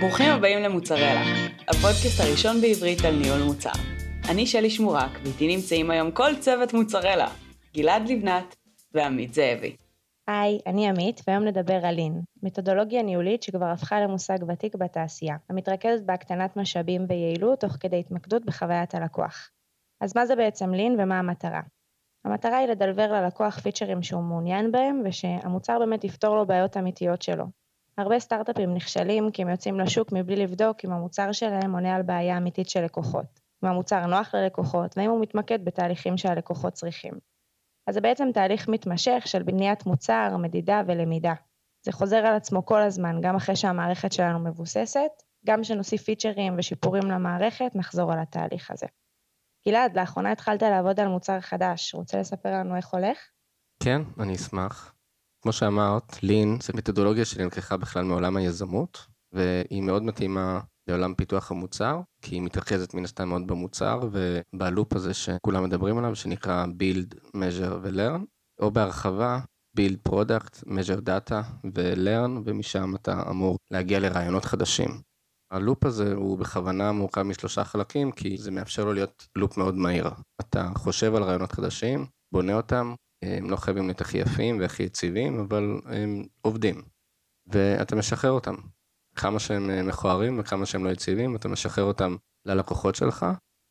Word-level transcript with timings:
ברוכים 0.00 0.32
הבאים 0.32 0.62
למוצרלה, 0.62 1.22
הפודקאסט 1.68 2.20
הראשון 2.20 2.60
בעברית 2.60 3.04
על 3.04 3.16
ניהול 3.16 3.42
מוצר. 3.42 3.70
אני 4.30 4.46
שלי 4.46 4.70
שמורק, 4.70 5.10
ואיתי 5.24 5.56
נמצאים 5.56 5.90
היום 5.90 6.10
כל 6.10 6.36
צוות 6.40 6.74
מוצרלה, 6.74 7.28
גלעד 7.74 8.08
לבנת 8.08 8.56
ועמית 8.94 9.34
זאבי. 9.34 9.76
היי, 10.28 10.58
אני 10.66 10.88
עמית, 10.88 11.20
והיום 11.26 11.44
נדבר 11.44 11.86
על 11.86 11.94
לין, 11.94 12.20
מתודולוגיה 12.42 13.02
ניהולית 13.02 13.42
שכבר 13.42 13.64
הפכה 13.66 14.00
למושג 14.00 14.38
ותיק 14.48 14.74
בתעשייה, 14.74 15.36
המתרכזת 15.50 16.04
בהקטנת 16.04 16.56
משאבים 16.56 17.06
ויעילות 17.08 17.60
תוך 17.60 17.72
כדי 17.80 18.00
התמקדות 18.00 18.44
בחוויית 18.44 18.94
הלקוח. 18.94 19.50
אז 20.00 20.16
מה 20.16 20.26
זה 20.26 20.36
בעצם 20.36 20.74
לין 20.74 20.96
ומה 20.98 21.18
המטרה? 21.18 21.60
המטרה 22.24 22.58
היא 22.58 22.68
לדלבר 22.68 23.12
ללקוח 23.12 23.58
פיצ'רים 23.58 24.02
שהוא 24.02 24.22
מעוניין 24.22 24.72
בהם, 24.72 25.02
ושהמוצר 25.04 25.78
באמת 25.78 26.04
יפתור 26.04 26.36
לו 26.36 26.46
בעיות 26.46 26.76
אמיתיות 26.76 27.22
שלו. 27.22 27.59
הרבה 28.00 28.20
סטארט-אפים 28.20 28.74
נכשלים 28.74 29.30
כי 29.30 29.42
הם 29.42 29.48
יוצאים 29.48 29.80
לשוק 29.80 30.12
מבלי 30.12 30.36
לבדוק 30.36 30.84
אם 30.84 30.92
המוצר 30.92 31.32
שלהם 31.32 31.72
עונה 31.72 31.96
על 31.96 32.02
בעיה 32.02 32.36
אמיתית 32.36 32.68
של 32.68 32.84
לקוחות, 32.84 33.40
אם 33.64 33.68
המוצר 33.68 34.06
נוח 34.06 34.34
ללקוחות, 34.34 34.98
והאם 34.98 35.10
הוא 35.10 35.20
מתמקד 35.20 35.64
בתהליכים 35.64 36.16
שהלקוחות 36.16 36.72
צריכים. 36.72 37.12
אז 37.86 37.94
זה 37.94 38.00
בעצם 38.00 38.28
תהליך 38.34 38.68
מתמשך 38.68 39.22
של 39.26 39.42
בניית 39.42 39.86
מוצר, 39.86 40.36
מדידה 40.36 40.82
ולמידה. 40.86 41.34
זה 41.82 41.92
חוזר 41.92 42.16
על 42.16 42.36
עצמו 42.36 42.66
כל 42.66 42.82
הזמן, 42.82 43.20
גם 43.20 43.36
אחרי 43.36 43.56
שהמערכת 43.56 44.12
שלנו 44.12 44.38
מבוססת, 44.38 45.10
גם 45.46 45.62
כשנוסיף 45.62 46.02
פיצ'רים 46.02 46.54
ושיפורים 46.58 47.10
למערכת, 47.10 47.70
נחזור 47.74 48.12
על 48.12 48.18
התהליך 48.18 48.70
הזה. 48.70 48.86
גלעד, 49.68 49.98
לאחרונה 49.98 50.32
התחלת 50.32 50.62
לעבוד 50.62 51.00
על 51.00 51.08
מוצר 51.08 51.40
חדש, 51.40 51.94
רוצה 51.94 52.20
לספר 52.20 52.52
לנו 52.52 52.76
איך 52.76 52.88
הולך? 52.88 53.18
כן, 53.82 54.02
אני 54.20 54.34
אשמח. 54.34 54.94
כמו 55.42 55.52
שאמרת, 55.52 56.22
לין 56.22 56.58
זה 56.62 56.72
מתודולוגיה 56.76 57.24
שנלקחה 57.24 57.76
בכלל 57.76 58.04
מעולם 58.04 58.36
היזמות, 58.36 59.06
והיא 59.32 59.82
מאוד 59.82 60.02
מתאימה 60.02 60.60
לעולם 60.88 61.14
פיתוח 61.14 61.50
המוצר, 61.50 62.00
כי 62.22 62.34
היא 62.34 62.42
מתרכזת 62.42 62.94
מן 62.94 63.04
הסתם 63.04 63.28
מאוד 63.28 63.46
במוצר 63.46 64.00
ובלופ 64.12 64.92
הזה 64.92 65.14
שכולם 65.14 65.64
מדברים 65.64 65.98
עליו, 65.98 66.16
שנקרא 66.16 66.64
Build, 66.64 67.14
Measure 67.36 67.74
ו-Learn, 67.82 68.24
או 68.60 68.70
בהרחבה 68.70 69.40
Build 69.78 70.12
Product, 70.12 70.64
Measure 70.66 71.00
Data 71.06 71.34
ו-Learn, 71.74 72.30
ומשם 72.44 72.94
אתה 72.94 73.22
אמור 73.30 73.56
להגיע 73.70 74.00
לרעיונות 74.00 74.44
חדשים. 74.44 74.90
הלופ 75.52 75.84
הזה 75.84 76.14
הוא 76.14 76.38
בכוונה 76.38 76.92
מורכב 76.92 77.22
משלושה 77.22 77.64
חלקים, 77.64 78.12
כי 78.12 78.38
זה 78.38 78.50
מאפשר 78.50 78.84
לו 78.84 78.92
להיות 78.92 79.28
לופ 79.36 79.56
מאוד 79.56 79.74
מהיר. 79.74 80.10
אתה 80.40 80.70
חושב 80.76 81.14
על 81.14 81.22
רעיונות 81.22 81.52
חדשים, 81.52 82.06
בונה 82.32 82.54
אותם, 82.54 82.94
הם 83.22 83.50
לא 83.50 83.56
חייבים 83.56 83.86
להיות 83.86 84.00
הכי 84.00 84.18
יפים 84.18 84.60
והכי 84.60 84.82
יציבים, 84.82 85.40
אבל 85.40 85.80
הם 85.84 86.24
עובדים. 86.42 86.82
ואתה 87.46 87.96
משחרר 87.96 88.30
אותם. 88.30 88.54
כמה 89.16 89.38
שהם 89.38 89.70
אה, 89.70 89.82
מכוערים 89.82 90.40
וכמה 90.40 90.66
שהם 90.66 90.84
לא 90.84 90.90
יציבים, 90.90 91.36
אתה 91.36 91.48
משחרר 91.48 91.84
אותם 91.84 92.16
ללקוחות 92.46 92.94
שלך, 92.94 93.26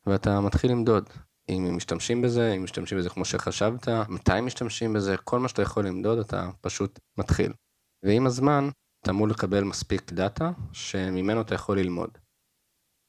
ואתה 0.06 0.40
מתחיל 0.40 0.70
למדוד. 0.70 1.10
אם 1.48 1.64
הם 1.64 1.76
משתמשים 1.76 2.22
בזה, 2.22 2.52
אם 2.52 2.64
משתמשים 2.64 2.98
בזה 2.98 3.10
כמו 3.10 3.24
שחשבת, 3.24 3.88
מתי 4.08 4.40
משתמשים 4.40 4.92
בזה, 4.92 5.16
כל 5.16 5.38
מה 5.38 5.48
שאתה 5.48 5.62
יכול 5.62 5.86
למדוד, 5.86 6.18
אתה 6.18 6.50
פשוט 6.60 6.98
מתחיל. 7.18 7.52
ועם 8.04 8.26
הזמן, 8.26 8.68
אתה 9.02 9.10
אמור 9.10 9.28
לקבל 9.28 9.64
מספיק 9.64 10.12
דאטה, 10.12 10.50
שממנו 10.72 11.40
אתה 11.40 11.54
יכול 11.54 11.78
ללמוד. 11.78 12.18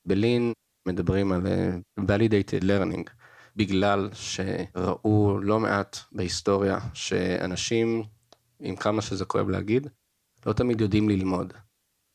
בלין 0.08 0.53
מדברים 0.88 1.31
על 1.31 1.47
אה, 1.47 1.75
validated 2.00 2.64
learning, 2.64 3.09
בגלל 3.56 4.10
שראו 4.14 5.40
לא 5.40 5.60
מעט 5.60 5.98
בהיסטוריה 6.12 6.80
שאנשים, 6.94 8.04
עם 8.60 8.76
כמה 8.76 9.02
שזה 9.02 9.26
כואב 9.26 9.50
להגיד, 9.50 9.88
לא 10.46 10.54
תמיד 10.54 10.82
יודעים 10.82 11.10
ללמוד. 11.10 11.54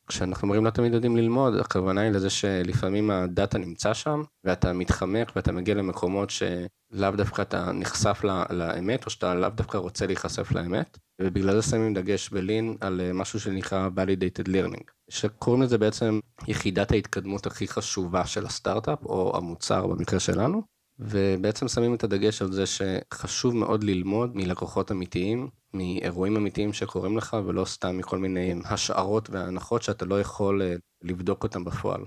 כשאנחנו 0.08 0.42
אומרים 0.46 0.64
לא 0.64 0.70
תמיד 0.70 0.94
יודעים 0.94 1.16
ללמוד, 1.16 1.54
הכוונה 1.54 2.00
היא 2.00 2.10
לזה 2.10 2.30
שלפעמים 2.30 3.10
הדאטה 3.10 3.58
נמצא 3.58 3.94
שם, 3.94 4.22
ואתה 4.44 4.72
מתחמק 4.72 5.32
ואתה 5.36 5.52
מגיע 5.52 5.74
למקומות 5.74 6.30
שלאו 6.30 7.10
דווקא 7.16 7.42
אתה 7.42 7.72
נחשף 7.72 8.24
לאמת, 8.50 9.04
או 9.04 9.10
שאתה 9.10 9.34
לאו 9.34 9.48
דווקא 9.48 9.78
רוצה 9.78 10.06
להיחשף 10.06 10.52
לאמת, 10.52 10.98
ובגלל 11.20 11.60
זה 11.60 11.70
שמים 11.70 11.94
דגש 11.94 12.30
בלין 12.30 12.76
על 12.80 13.12
משהו 13.12 13.40
שנקרא 13.40 13.88
validated 13.96 14.48
learning, 14.48 14.90
שקוראים 15.08 15.62
לזה 15.62 15.78
בעצם 15.78 16.20
יחידת 16.48 16.92
ההתקדמות 16.92 17.46
הכי 17.46 17.68
חשובה 17.68 18.26
של 18.26 18.46
הסטארט-אפ, 18.46 19.04
או 19.04 19.36
המוצר 19.36 19.86
במקרה 19.86 20.20
שלנו, 20.20 20.62
ובעצם 20.98 21.68
שמים 21.68 21.94
את 21.94 22.04
הדגש 22.04 22.42
על 22.42 22.52
זה 22.52 22.64
שחשוב 22.66 23.56
מאוד 23.56 23.84
ללמוד 23.84 24.36
מלקוחות 24.36 24.92
אמיתיים, 24.92 25.50
מאירועים 25.74 26.36
אמיתיים 26.36 26.72
שקורים 26.72 27.16
לך, 27.16 27.36
ולא 27.46 27.64
סתם 27.64 27.98
מכל 27.98 28.18
מיני 28.18 28.54
השערות 28.64 29.30
והנחות 29.30 29.82
שאתה 29.82 30.04
לא 30.04 30.20
יכול 30.20 30.62
אה, 30.62 30.74
לבדוק 31.02 31.42
אותם 31.42 31.64
בפועל. 31.64 32.04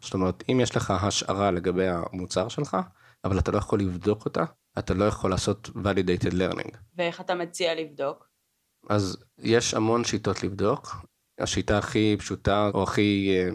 זאת 0.00 0.14
אומרת, 0.14 0.44
אם 0.52 0.60
יש 0.62 0.76
לך 0.76 0.90
השערה 0.90 1.50
לגבי 1.50 1.88
המוצר 1.88 2.48
שלך, 2.48 2.76
אבל 3.24 3.38
אתה 3.38 3.50
לא 3.50 3.58
יכול 3.58 3.80
לבדוק 3.80 4.24
אותה, 4.24 4.44
אתה 4.78 4.94
לא 4.94 5.04
יכול 5.04 5.30
לעשות 5.30 5.70
validated 5.74 6.32
learning. 6.32 6.76
ואיך 6.96 7.20
אתה 7.20 7.34
מציע 7.34 7.74
לבדוק? 7.74 8.28
אז 8.90 9.24
יש 9.38 9.74
המון 9.74 10.04
שיטות 10.04 10.42
לבדוק. 10.42 10.96
השיטה 11.38 11.78
הכי 11.78 12.16
פשוטה, 12.18 12.70
או 12.74 12.82
הכי 12.82 13.30
אה, 13.36 13.50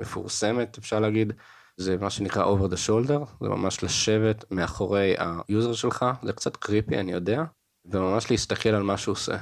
מפורסמת, 0.00 0.78
אפשר 0.78 1.00
להגיד, 1.00 1.32
זה 1.76 1.96
מה 1.96 2.10
שנקרא 2.10 2.44
over 2.44 2.68
the 2.70 2.88
shoulder, 2.88 3.26
זה 3.40 3.48
ממש 3.48 3.84
לשבת 3.84 4.44
מאחורי 4.50 5.14
ה 5.18 5.29
user 5.29 5.72
שלך, 5.72 6.04
זה 6.22 6.32
קצת 6.32 6.56
creepy 6.56 6.98
אני 6.98 7.12
יודע, 7.12 7.44
וממש 7.84 8.30
להסתכל 8.30 8.68
על 8.68 8.82
מה 8.82 8.98
שהוא 8.98 9.12
עושה. 9.12 9.36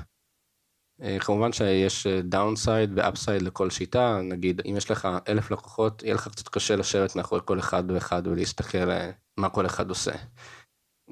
אה, 1.02 1.18
כמובן 1.20 1.52
שיש 1.52 2.06
downside 2.06 2.90
ו 2.96 3.03
upside 3.03 3.42
לכל 3.42 3.70
שיטה, 3.70 4.20
נגיד 4.22 4.62
אם 4.66 4.74
יש 4.76 4.90
לך 4.90 5.08
אלף 5.28 5.50
לקוחות, 5.50 6.02
יהיה 6.02 6.14
לך 6.14 6.28
קצת 6.28 6.48
קשה 6.48 6.76
לשבת 6.76 7.16
מאחורי 7.16 7.40
כל 7.44 7.58
אחד 7.58 7.84
ואחד 7.90 8.26
ולהסתכל 8.26 8.90
אה, 8.90 9.10
מה 9.36 9.50
כל 9.50 9.66
אחד 9.66 9.88
עושה. 9.88 10.12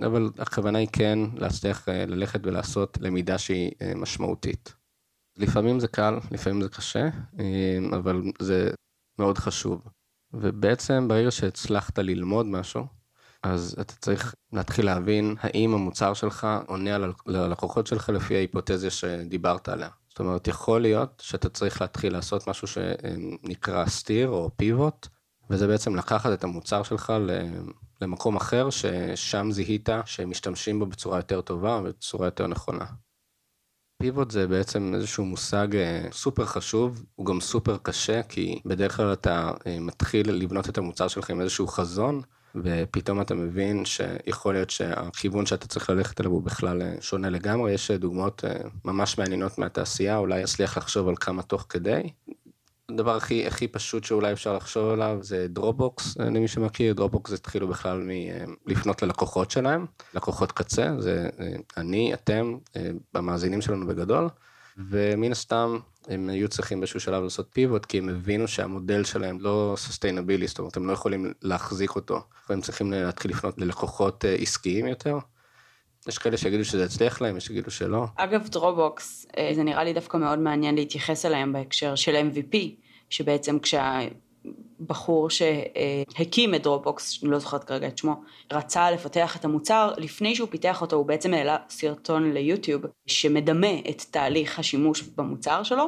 אבל 0.07 0.31
הכוונה 0.39 0.79
היא 0.79 0.89
כן 0.93 1.19
להצליח 1.35 1.89
אה, 1.89 2.07
ללכת 2.07 2.41
ולעשות 2.43 2.99
למידה 3.01 3.39
שהיא 3.39 3.73
משמעותית. 3.97 4.75
לפעמים 5.37 5.81
זה 5.81 5.89
קל, 5.89 6.19
לפעמים 6.31 6.63
זה 6.63 6.69
קשה, 6.69 7.09
אבל 7.93 8.23
זה 8.41 8.71
מאוד 9.19 9.39
חשוב. 9.39 9.89
ובעצם 10.35 11.09
ברגע 11.09 11.31
שהצלחת 11.31 11.99
ללמוד 11.99 12.47
משהו, 12.47 12.87
אז 13.43 13.77
אתה 13.81 13.95
צריך 13.95 14.35
להתחיל 14.53 14.87
להבין 14.87 15.37
האם 15.41 15.75
המוצר 15.75 16.15
שלך 16.15 16.47
עונה 16.67 16.95
על 16.95 17.13
הלקוחות 17.27 17.87
שלך 17.87 18.09
לפי 18.09 18.37
ההיפותזיה 18.37 18.91
שדיברת 18.91 19.69
עליה. 19.69 19.89
זאת 20.09 20.21
אומרת, 20.21 20.49
יכול 20.49 20.83
להיות 20.83 21.23
שאתה 21.25 21.49
צריך 21.49 21.81
להתחיל 21.81 22.13
לעשות 22.13 22.49
משהו 22.49 22.69
שנקרא 22.69 23.87
סטיר 23.87 24.29
או 24.29 24.51
פיבוט, 24.57 25.09
וזה 25.51 25.67
בעצם 25.67 25.97
לקחת 25.97 26.33
את 26.33 26.45
המוצר 26.45 26.83
שלך 26.83 27.13
למקום 28.01 28.37
אחר 28.37 28.71
ששם 28.71 29.49
זיהית 29.51 29.89
שמשתמשים 30.05 30.79
בו 30.79 30.87
בצורה 30.87 31.19
יותר 31.19 31.41
טובה 31.41 31.81
ובצורה 31.85 32.27
יותר 32.27 32.47
נכונה. 32.47 32.85
פיבוט 34.03 34.31
זה 34.31 34.47
בעצם 34.47 34.93
איזשהו 34.95 35.25
מושג 35.25 35.77
אה, 35.77 36.05
סופר 36.13 36.45
חשוב, 36.45 37.05
הוא 37.17 37.27
גם 37.27 37.41
סופר 37.41 37.77
קשה, 37.83 38.23
כי 38.23 38.61
בדרך 38.67 38.97
כלל 38.97 39.13
אתה 39.13 39.51
אה, 39.67 39.81
מתחיל 39.81 40.31
לבנות 40.33 40.69
את 40.69 40.79
המוצר 40.79 41.09
שלך 41.09 41.31
עם 41.31 41.41
איזשהו 41.41 41.67
חזון, 41.67 42.21
ופתאום 42.55 43.21
אתה 43.21 43.35
מבין 43.35 43.85
שיכול 43.85 44.55
להיות 44.55 44.71
שהכיוון 44.71 45.47
שאתה 45.47 45.67
צריך 45.67 45.91
ללכת 45.91 46.21
אליו 46.21 46.33
הוא 46.33 46.43
בכלל 46.43 46.83
אה, 46.83 46.95
שונה 47.01 47.31
לגמרי. 47.31 47.73
יש 47.73 47.91
דוגמאות 47.91 48.45
ממש 48.85 49.19
מעניינות 49.19 49.59
מהתעשייה, 49.59 50.17
אולי 50.17 50.45
אצליח 50.45 50.79
לחשוב 50.79 51.09
על 51.09 51.15
כמה 51.17 51.43
תוך 51.43 51.67
כדי. 51.69 52.03
הדבר 52.93 53.17
הכי, 53.17 53.47
הכי 53.47 53.69
פשוט 53.69 54.05
שאולי 54.05 54.33
אפשר 54.33 54.57
לחשוב 54.57 54.91
עליו 54.91 55.19
זה 55.21 55.47
דרופבוקס, 55.49 56.17
למי 56.19 56.49
שמכיר, 56.49 56.95
דרופבוקס 56.95 57.33
התחילו 57.33 57.69
בכלל 57.69 58.09
מלפנות 58.67 59.03
ללקוחות 59.03 59.51
שלהם, 59.51 59.87
לקוחות 60.15 60.53
קצה, 60.53 60.95
זה 60.99 61.29
אה, 61.41 61.53
אני, 61.77 62.15
אתם, 62.15 62.57
אה, 62.77 62.91
במאזינים 63.15 63.61
שלנו 63.61 63.87
בגדול, 63.87 64.29
ומן 64.77 65.33
הסתם 65.33 65.79
הם 66.09 66.29
היו 66.29 66.49
צריכים 66.49 66.81
באיזשהו 66.81 67.01
שלב 67.01 67.23
לעשות 67.23 67.49
pivot, 67.53 67.87
כי 67.87 67.99
הם 67.99 68.09
הבינו 68.09 68.49
שהמודל 68.49 69.05
שלהם 69.05 69.41
לא 69.41 69.75
sustainable, 69.77 70.47
זאת 70.47 70.59
אומרת, 70.59 70.77
הם 70.77 70.87
לא 70.87 70.93
יכולים 70.93 71.33
להחזיק 71.43 71.97
אותו, 71.97 72.21
והם 72.49 72.61
צריכים 72.61 72.93
להתחיל 72.93 73.31
לפנות 73.31 73.59
ללקוחות 73.59 74.25
אה, 74.25 74.35
עסקיים 74.35 74.87
יותר. 74.87 75.19
יש 76.09 76.19
כאלה 76.19 76.37
שיגידו 76.37 76.65
שזה 76.65 76.85
יצליח 76.85 77.21
להם, 77.21 77.37
יש 77.37 77.47
שיגידו 77.47 77.71
שלא. 77.71 78.05
אגב, 78.17 78.49
דרופבוקס, 78.49 79.27
זה 79.55 79.63
נראה 79.63 79.85
לי 79.85 79.93
דווקא 79.93 80.17
מאוד 80.17 80.39
מעניין 80.39 80.75
להתייחס 80.75 81.27
אליהם 81.27 81.53
בהקשר 81.53 81.95
של 81.95 82.17
MVP, 82.31 82.57
שבעצם 83.13 83.59
כשהבחור 83.59 85.31
שהקים 85.31 86.55
את 86.55 86.63
דרופבוקס, 86.63 87.23
אני 87.23 87.31
לא 87.31 87.39
זוכרת 87.39 87.65
כרגע 87.65 87.89
את 87.89 87.99
שמו, 87.99 88.15
רצה 88.53 88.91
לפתח 88.91 89.37
את 89.37 89.45
המוצר, 89.45 89.93
לפני 89.97 90.35
שהוא 90.35 90.49
פיתח 90.51 90.81
אותו 90.81 90.97
הוא 90.97 91.07
בעצם 91.07 91.35
העלה 91.35 91.57
סרטון 91.69 92.33
ליוטיוב 92.33 92.83
שמדמה 93.07 93.79
את 93.91 94.03
תהליך 94.11 94.59
השימוש 94.59 95.03
במוצר 95.03 95.63
שלו, 95.63 95.87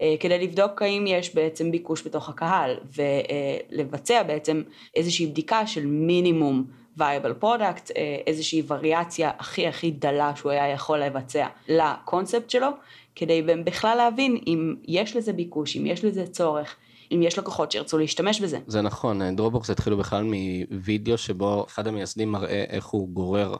אה, 0.00 0.14
כדי 0.20 0.38
לבדוק 0.38 0.82
האם 0.82 1.04
יש 1.06 1.34
בעצם 1.34 1.70
ביקוש 1.70 2.06
בתוך 2.06 2.28
הקהל, 2.28 2.76
ולבצע 2.96 4.22
בעצם 4.22 4.62
איזושהי 4.96 5.26
בדיקה 5.26 5.66
של 5.66 5.86
מינימום 5.86 6.64
viable 6.98 7.42
product, 7.42 7.90
אה, 7.96 8.16
איזושהי 8.26 8.62
וריאציה 8.66 9.30
הכי 9.38 9.66
הכי 9.66 9.90
דלה 9.90 10.36
שהוא 10.36 10.52
היה 10.52 10.68
יכול 10.68 10.98
לבצע 10.98 11.46
לקונספט 11.68 12.50
שלו, 12.50 12.68
כדי 13.14 13.42
בכלל 13.42 13.96
להבין 13.96 14.38
אם 14.46 14.74
יש 14.88 15.16
לזה 15.16 15.32
ביקוש, 15.32 15.76
אם 15.76 15.86
יש 15.86 16.04
לזה 16.04 16.26
צורך, 16.26 16.76
אם 17.12 17.22
יש 17.22 17.38
לקוחות 17.38 17.72
שירצו 17.72 17.98
להשתמש 17.98 18.40
בזה. 18.40 18.58
זה 18.66 18.82
נכון, 18.82 19.36
Dropbox 19.36 19.70
התחילו 19.70 19.96
בכלל 19.96 20.24
מווידאו 20.70 21.18
שבו 21.18 21.64
אחד 21.68 21.86
המייסדים 21.86 22.32
מראה 22.32 22.64
איך 22.68 22.86
הוא 22.86 23.08
גורר 23.08 23.56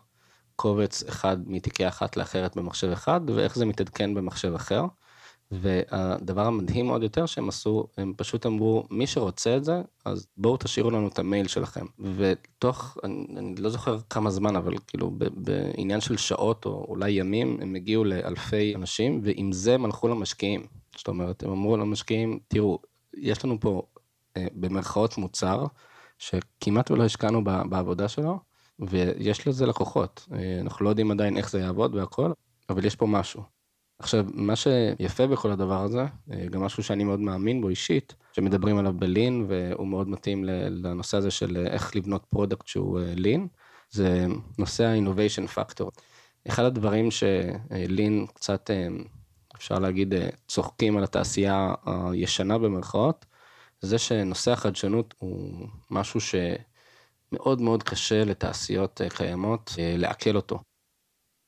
קובץ 0.56 1.02
אחד 1.08 1.36
מתיקי 1.46 1.88
אחת 1.88 2.16
לאחרת 2.16 2.56
במחשב 2.56 2.90
אחד, 2.92 3.20
ואיך 3.30 3.56
זה 3.56 3.66
מתעדכן 3.66 4.14
במחשב 4.14 4.54
אחר. 4.54 4.84
והדבר 5.50 6.46
המדהים 6.46 6.88
עוד 6.88 7.02
יותר 7.02 7.26
שהם 7.26 7.48
עשו, 7.48 7.86
הם 7.96 8.12
פשוט 8.16 8.46
אמרו, 8.46 8.86
מי 8.90 9.06
שרוצה 9.06 9.56
את 9.56 9.64
זה, 9.64 9.82
אז 10.04 10.26
בואו 10.36 10.56
תשאירו 10.56 10.90
לנו 10.90 11.08
את 11.08 11.18
המייל 11.18 11.48
שלכם. 11.48 11.86
ותוך, 12.16 12.98
אני, 13.04 13.26
אני 13.36 13.54
לא 13.54 13.70
זוכר 13.70 13.98
כמה 14.10 14.30
זמן, 14.30 14.56
אבל 14.56 14.74
כאילו 14.86 15.10
בעניין 15.34 16.00
של 16.00 16.16
שעות 16.16 16.64
או 16.64 16.86
אולי 16.88 17.10
ימים, 17.10 17.58
הם 17.62 17.74
הגיעו 17.74 18.04
לאלפי 18.04 18.74
אנשים, 18.74 19.20
ועם 19.24 19.52
זה 19.52 19.74
הם 19.74 19.84
הלכו 19.84 20.08
למשקיעים. 20.08 20.66
זאת 20.96 21.08
אומרת, 21.08 21.42
הם 21.42 21.50
אמרו 21.50 21.76
למשקיעים, 21.76 22.38
תראו, 22.48 22.78
יש 23.14 23.44
לנו 23.44 23.60
פה 23.60 23.82
אה, 24.36 24.46
במרכאות 24.54 25.18
מוצר, 25.18 25.66
שכמעט 26.18 26.90
ולא 26.90 27.04
השקענו 27.04 27.44
בעבודה 27.44 28.08
שלו, 28.08 28.38
ויש 28.78 29.48
לזה 29.48 29.66
לקוחות. 29.66 30.28
אה, 30.32 30.58
אנחנו 30.60 30.84
לא 30.84 30.90
יודעים 30.90 31.10
עדיין 31.10 31.36
איך 31.36 31.50
זה 31.50 31.60
יעבוד 31.60 31.94
והכל, 31.94 32.32
אבל 32.70 32.84
יש 32.84 32.96
פה 32.96 33.06
משהו. 33.06 33.55
עכשיו, 33.98 34.26
מה 34.34 34.56
שיפה 34.56 35.26
בכל 35.26 35.50
הדבר 35.50 35.82
הזה, 35.82 36.04
אה, 36.32 36.46
גם 36.50 36.62
משהו 36.62 36.82
שאני 36.82 37.04
מאוד 37.04 37.20
מאמין 37.20 37.60
בו 37.60 37.68
אישית, 37.68 38.14
שמדברים 38.32 38.78
עליו 38.78 38.92
בלין, 38.92 39.46
והוא 39.48 39.86
מאוד 39.86 40.08
מתאים 40.08 40.44
לנושא 40.70 41.16
הזה 41.16 41.30
של 41.30 41.66
איך 41.66 41.96
לבנות 41.96 42.24
product 42.30 42.66
שהוא 42.66 43.00
lean, 43.00 43.48
זה 43.90 44.26
נושא 44.58 44.84
ה-innovation 44.84 45.58
factor. 45.58 45.90
אחד 46.48 46.64
הדברים 46.64 47.08
ש 47.10 47.49
lean 47.49 48.26
קצת, 48.34 48.70
אפשר 49.56 49.78
להגיד, 49.78 50.14
צוחקים 50.48 50.96
על 50.96 51.04
התעשייה 51.04 51.74
הישנה 52.12 52.58
במרכאות, 52.58 53.26
זה 53.80 53.98
שנושא 53.98 54.50
החדשנות 54.52 55.14
הוא 55.18 55.68
משהו 55.90 56.20
שמאוד 56.20 57.60
מאוד 57.60 57.82
קשה 57.82 58.24
לתעשיות 58.24 59.00
אה, 59.00 59.10
קיימות 59.10 59.72
אה, 59.78 59.94
לעכל 59.98 60.36
אותו. 60.36 60.60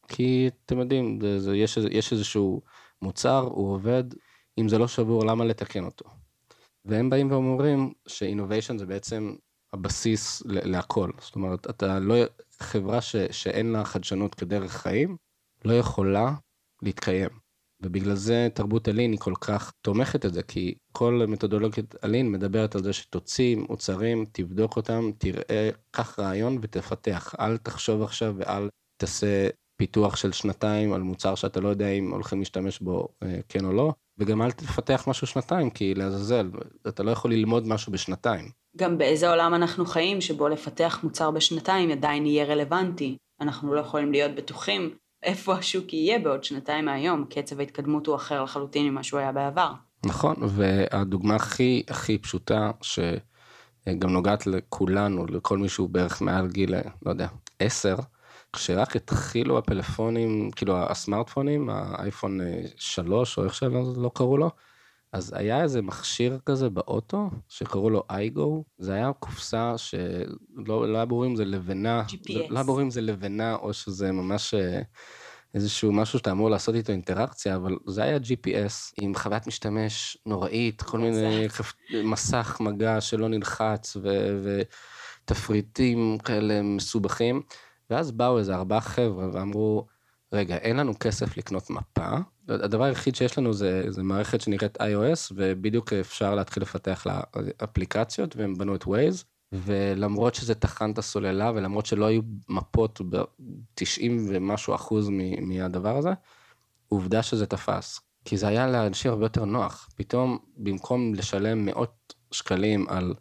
כי 0.08 0.50
אתם 0.64 0.78
יודעים, 0.78 1.20
זה, 1.20 1.40
זה, 1.40 1.56
יש, 1.56 1.78
יש 1.90 2.12
איזשהו 2.12 2.62
מוצר, 3.02 3.40
הוא 3.40 3.72
עובד, 3.72 4.05
אם 4.58 4.69
זה 4.69 4.78
לא 4.78 4.88
שבור, 4.88 5.25
למה 5.26 5.44
לתקן 5.44 5.84
אותו? 5.84 6.05
והם 6.84 7.10
באים 7.10 7.31
ואומרים 7.31 7.93
שאינוביישן 8.06 8.78
זה 8.78 8.87
בעצם 8.87 9.34
הבסיס 9.72 10.43
להכל. 10.46 11.10
זאת 11.20 11.34
אומרת, 11.34 11.70
אתה 11.70 11.99
לא, 11.99 12.14
חברה 12.58 13.00
ש, 13.00 13.16
שאין 13.31 13.72
לה 13.72 13.84
חדשנות 13.84 14.34
כדרך 14.34 14.72
חיים, 14.72 15.16
לא 15.64 15.72
יכולה 15.72 16.34
להתקיים. 16.82 17.31
ובגלל 17.82 18.14
זה 18.14 18.49
תרבות 18.55 18.88
הלין 18.88 19.10
היא 19.10 19.20
כל 19.20 19.34
כך 19.40 19.72
תומכת 19.82 20.26
את 20.26 20.34
זה, 20.34 20.43
כי 20.43 20.75
כל 20.93 21.22
מתודולוגיית 21.28 21.94
הלין 22.02 22.32
מדברת 22.32 22.75
על 22.75 22.82
זה 22.82 22.93
שתוציא 22.93 23.56
מוצרים, 23.56 24.25
תבדוק 24.32 24.76
אותם, 24.76 25.10
תראה, 25.19 25.70
קח 25.90 26.19
רעיון 26.19 26.58
ותפתח. 26.62 27.34
אל 27.40 27.56
תחשוב 27.56 28.02
עכשיו 28.02 28.34
ואל 28.37 28.69
תעשה 28.96 29.49
פיתוח 29.79 30.17
של 30.17 30.33
שנתיים 30.33 30.93
על 30.93 31.03
מוצר 31.03 31.35
שאתה 31.35 31.61
לא 31.61 31.69
יודע 31.69 31.89
אם 31.89 32.11
הולכים 32.11 32.39
להשתמש 32.39 32.81
בו 32.81 33.09
אה, 33.23 33.39
כן 33.49 33.65
או 33.65 33.73
לא, 33.73 33.93
וגם 34.19 34.43
אל 34.43 34.51
תפתח 34.51 35.05
משהו 35.07 35.27
שנתיים, 35.27 35.71
כי 35.71 35.95
לעזאזל, 35.95 36.51
אתה 36.89 37.03
לא 37.03 37.11
יכול 37.11 37.33
ללמוד 37.33 37.69
משהו 37.69 37.93
בשנתיים. 37.93 38.51
גם 38.77 38.99
באיזה 38.99 39.31
עולם 39.31 39.55
אנחנו 39.55 39.87
חיים 39.87 40.21
שבו 40.21 40.49
לפתח 40.49 41.01
מוצר 41.03 41.31
בשנתיים 41.31 41.91
עדיין 41.91 42.27
יהיה 42.27 42.45
רלוונטי. 42.45 43.17
אנחנו 43.41 43.75
לא 43.75 43.81
יכולים 43.81 44.13
להיות 44.13 44.35
בטוחים 44.35 44.91
איפה 45.23 45.55
השוק 45.55 45.93
יהיה 45.93 46.19
בעוד 46.19 46.45
שנתיים 46.45 46.85
מהיום, 46.85 47.25
קצב 47.31 47.61
ההתקדמות 47.61 48.07
הוא 48.07 48.17
אחר 48.17 48.43
לחלוטין 48.43 48.89
ממה 48.89 49.03
שהוא 49.03 49.21
היה 49.21 49.33
בעבר. 49.33 49.73
נכון, 50.07 50.37
והדוגמה 50.49 51.35
הכי 51.35 51.83
הכי 51.89 52.19
פשוטה, 52.19 52.71
שגם 52.83 54.11
נוגעת 54.11 54.47
לכולנו, 54.47 55.27
לכל 55.27 55.59
מי 55.59 55.69
שהוא 55.69 55.89
בערך 55.89 56.23
מעל 56.23 56.49
גיל, 56.49 56.75
לא 57.03 57.11
יודע, 57.11 57.29
עשר, 57.59 57.97
כשרק 58.53 58.97
התחילו 58.97 59.59
הפלאפונים, 59.59 60.50
כאילו 60.50 60.77
הסמארטפונים, 60.77 61.71
האייפון 61.71 62.41
3 62.77 63.39
או 63.39 63.45
איך 63.45 63.55
שלא 63.55 64.11
קראו 64.15 64.37
לו, 64.37 64.50
אז 65.12 65.33
היה 65.37 65.62
איזה 65.62 65.83
מכשיר 65.83 66.39
כזה 66.47 66.71
באוטו 66.71 67.31
שקראו 67.49 67.91
לו 67.91 68.03
אייגו, 68.11 68.65
זה 68.79 68.95
היה 68.95 69.12
קופסה 69.12 69.79
שלא 69.79 70.89
לא 70.89 70.97
היה 70.97 71.05
ברור 71.05 71.27
אם 71.27 71.37
זה 71.37 71.45
לבנה, 71.45 72.03
GPS. 72.09 72.33
לא 72.49 72.55
היה 72.59 72.65
ברור 72.65 72.83
אם 72.83 72.91
זה 72.91 73.00
לבנה 73.00 73.55
או 73.55 73.73
שזה 73.73 74.12
ממש 74.12 74.55
אה, 74.55 74.81
איזשהו 75.55 75.93
משהו 75.93 76.19
שאתה 76.19 76.31
אמור 76.31 76.51
לעשות 76.51 76.75
איתו 76.75 76.93
אינטראקציה, 76.93 77.56
אבל 77.56 77.77
זה 77.87 78.03
היה 78.03 78.17
GPS 78.17 78.93
עם 79.01 79.15
חוויית 79.15 79.47
משתמש 79.47 80.19
נוראית, 80.27 80.83
כל 80.83 80.99
מיני 80.99 81.47
מסך 82.05 82.56
מגע 82.61 83.01
שלא 83.01 83.29
נלחץ 83.29 83.97
ותפריטים 85.25 86.19
כאלה 86.25 86.62
מסובכים, 86.62 87.43
ואז 87.90 88.11
באו 88.11 88.38
איזה 88.38 88.55
ארבעה 88.55 88.81
חבר'ה 88.81 89.29
ואמרו, 89.32 89.87
רגע, 90.32 90.56
אין 90.56 90.76
לנו 90.76 90.99
כסף 91.00 91.37
לקנות 91.37 91.70
מפה, 91.70 92.17
הדבר 92.49 92.85
היחיד 92.85 93.14
שיש 93.14 93.38
לנו 93.38 93.52
זה, 93.52 93.82
זה 93.88 94.02
מערכת 94.02 94.40
שנקראת 94.40 94.79
iOS, 94.81 95.32
ובדיוק 95.35 95.93
אפשר 95.93 96.35
להתחיל 96.35 96.62
לפתח 96.62 97.06
לה 97.06 97.20
אפליקציות, 97.64 98.37
והם 98.37 98.55
בנו 98.55 98.75
את 98.75 98.85
Waze, 98.85 99.25
ולמרות 99.52 100.35
שזה 100.35 100.55
טחן 100.55 100.90
את 100.90 100.99
הסוללה, 100.99 101.52
ולמרות 101.55 101.87
שלא 101.87 102.05
היו 102.05 102.23
מפות 102.49 103.00
ב-90 103.08 104.11
ומשהו 104.29 104.75
אחוז 104.75 105.08
מהדבר 105.41 105.96
הזה, 105.96 106.11
עובדה 106.88 107.23
שזה 107.23 107.46
תפס. 107.46 108.00
כי 108.25 108.37
זה 108.37 108.49
היה 108.49 108.67
לאנשים 108.67 109.11
הרבה 109.11 109.25
יותר 109.25 109.44
נוח. 109.44 109.88
פתאום, 109.94 110.38
במקום 110.56 111.14
לשלם 111.14 111.64
מאות 111.64 112.14
שקלים 112.32 112.88
על 112.88 113.14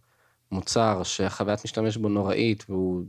מוצר 0.51 1.03
שהחוויית 1.03 1.65
משתמש 1.65 1.97
בו 1.97 2.09
נוראית, 2.09 2.65
והוא 2.69 3.03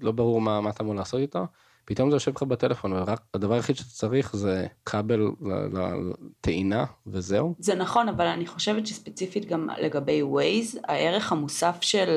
לא 0.00 0.12
ברור 0.12 0.40
מה, 0.40 0.60
מה 0.60 0.70
אתה 0.70 0.82
אמור 0.82 0.94
לעשות 0.94 1.20
איתו, 1.20 1.46
פתאום 1.88 2.10
זה 2.10 2.16
יושב 2.16 2.32
לך 2.36 2.42
בטלפון, 2.42 2.92
ורק 2.92 3.20
הדבר 3.34 3.54
היחיד 3.54 3.76
שאתה 3.76 3.90
צריך 3.90 4.36
זה 4.36 4.66
כבל 4.86 5.30
לטעינה 5.72 6.84
וזהו. 7.06 7.54
זה 7.58 7.74
נכון, 7.74 8.08
אבל 8.08 8.26
אני 8.26 8.46
חושבת 8.46 8.86
שספציפית 8.86 9.46
גם 9.46 9.68
לגבי 9.80 10.22
ווייז, 10.22 10.78
הערך 10.88 11.32
המוסף 11.32 11.76
של 11.80 12.16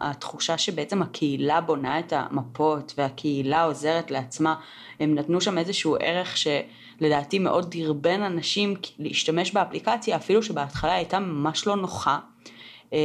התחושה 0.00 0.58
שבעצם 0.58 1.02
הקהילה 1.02 1.60
בונה 1.60 1.98
את 1.98 2.12
המפות 2.16 2.94
והקהילה 2.98 3.64
עוזרת 3.64 4.10
לעצמה, 4.10 4.54
הם 5.00 5.14
נתנו 5.14 5.40
שם 5.40 5.58
איזשהו 5.58 5.96
ערך 6.00 6.36
שלדעתי 6.36 7.38
מאוד 7.38 7.70
דרבן 7.70 8.22
אנשים 8.22 8.74
להשתמש 8.98 9.52
באפליקציה, 9.52 10.16
אפילו 10.16 10.42
שבהתחלה 10.42 10.92
הייתה 10.92 11.18
ממש 11.18 11.66
לא 11.66 11.76
נוחה, 11.76 12.18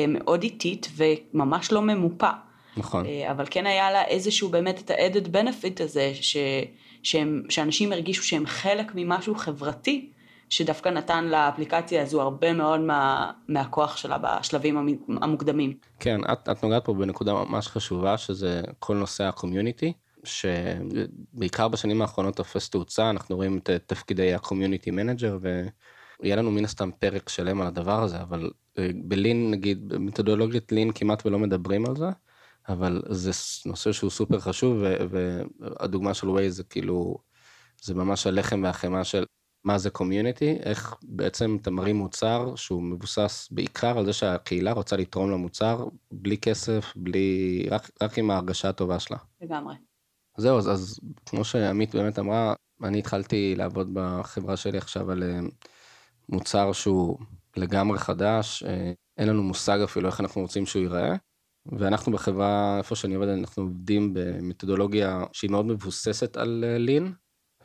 מאוד 0.08 0.44
איטית 0.44 0.90
וממש 0.96 1.72
לא 1.72 1.82
ממופה. 1.82 2.30
נכון. 2.78 3.06
אה, 3.06 3.32
אבל 3.32 3.46
כן 3.50 3.66
היה 3.66 3.92
לה 3.92 4.06
איזשהו 4.06 4.50
באמת 4.50 4.80
את 4.80 4.90
ה-added 4.90 5.28
benefit 5.28 5.84
הזה, 5.84 6.12
ש, 6.14 6.38
שהם, 7.04 7.44
שאנשים 7.50 7.92
הרגישו 7.92 8.24
שהם 8.24 8.46
חלק 8.46 8.92
ממשהו 8.96 9.36
חברתי, 9.36 10.12
שדווקא 10.50 10.90
נתן 10.90 11.26
לאפליקציה 11.26 12.02
הזו 12.02 12.22
הרבה 12.22 12.54
מאוד 12.54 12.80
מה, 12.80 13.32
מהכוח 13.48 13.98
שלה 13.98 14.18
בשלבים 14.18 14.98
המוקדמים. 15.22 15.74
כן, 16.00 16.22
את, 16.32 16.50
את 16.50 16.64
נוגעת 16.64 16.86
פה 16.86 16.94
בנקודה 16.94 17.34
ממש 17.34 17.68
חשובה, 17.68 18.18
שזה 18.18 18.62
כל 18.80 18.96
נושא 18.96 19.24
ה 19.24 19.30
community. 19.30 19.94
שבעיקר 20.24 21.68
בשנים 21.68 22.02
האחרונות 22.02 22.36
תופס 22.36 22.70
תאוצה, 22.70 23.10
אנחנו 23.10 23.36
רואים 23.36 23.58
את 23.58 23.70
תפקידי 23.86 24.34
ה 24.34 24.39
community 24.39 24.92
manager 24.92 25.38
ויהיה 26.20 26.36
לנו 26.36 26.52
מן 26.52 26.66
הסתם 26.66 26.90
פרק 27.00 27.30
שלם 27.30 27.62
על 27.62 27.68
הדבר 27.68 28.04
הזה, 28.04 28.22
אבל 28.22 28.50
אה, 28.78 28.90
בלין 29.04 29.52
נגיד, 29.52 29.90
במתודולוגיית 29.90 30.72
לין 30.72 30.92
כמעט 30.96 31.26
ולא 31.26 31.40
מדברים 31.40 31.86
על 31.86 31.96
זה, 31.96 32.10
אבל 32.70 33.02
זה 33.10 33.32
נושא 33.66 33.92
שהוא 33.92 34.10
סופר 34.10 34.40
חשוב, 34.40 34.84
והדוגמה 35.10 36.14
של 36.14 36.30
ווייז 36.30 36.56
זה 36.56 36.64
כאילו, 36.64 37.18
זה 37.82 37.96
ממש 37.96 38.28
הלחם 38.28 38.62
והחמאה 38.64 39.04
של 39.04 39.26
מה 39.64 39.78
זה 39.78 39.90
קומיוניטי, 39.90 40.58
איך 40.64 40.96
בעצם 41.04 41.58
אתה 41.62 41.72
מרים 41.72 41.96
מוצר 41.96 42.56
שהוא 42.56 42.84
מבוסס 42.84 43.48
בעיקר 43.52 43.98
על 43.98 44.06
זה 44.06 44.14
שהקהילה 44.14 44.72
רוצה 44.72 44.98
לתרום 44.98 45.32
למוצר 45.32 45.88
בלי 46.12 46.38
כסף, 46.38 46.94
בלי, 46.96 47.68
רק, 47.72 47.90
רק 48.04 48.18
עם 48.18 48.32
ההרגשה 48.32 48.70
הטובה 48.70 49.00
שלה. 49.00 49.18
לגמרי. 49.42 49.76
זהו, 50.38 50.58
אז, 50.58 50.72
אז 50.72 51.00
כמו 51.26 51.44
שעמית 51.44 51.96
באמת 51.96 52.20
אמרה, 52.20 52.54
אני 52.84 53.00
התחלתי 53.00 53.56
לעבוד 53.56 53.90
בחברה 53.94 54.58
שלי 54.58 54.78
עכשיו 54.78 55.12
על 55.12 55.24
אה, 55.24 55.40
מוצר 56.30 56.72
שהוא 56.72 57.18
לגמרי 57.58 58.00
חדש, 58.00 58.64
אה, 58.64 58.92
אין 59.18 59.30
לנו 59.30 59.44
מושג 59.44 59.80
אפילו 59.84 60.08
איך 60.08 60.22
אנחנו 60.22 60.42
רוצים 60.42 60.66
שהוא 60.66 60.82
ייראה. 60.82 61.16
ואנחנו 61.66 62.12
בחברה, 62.12 62.78
איפה 62.78 62.96
שאני 62.96 63.16
עובד, 63.16 63.28
אנחנו 63.28 63.64
עובדים 63.64 64.14
במתודולוגיה 64.14 65.24
שהיא 65.32 65.52
מאוד 65.52 65.66
מבוססת 65.66 66.38
על 66.38 66.64
לין, 66.78 67.06
אה, 67.06 67.12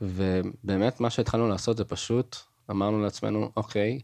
ובאמת 0.03 1.01
מה 1.01 1.11
שהתחלנו 1.11 1.49
לעשות 1.49 1.77
זה 1.77 1.85
פשוט, 1.85 2.37
אמרנו 2.71 3.03
לעצמנו, 3.03 3.51
אוקיי, 3.57 4.01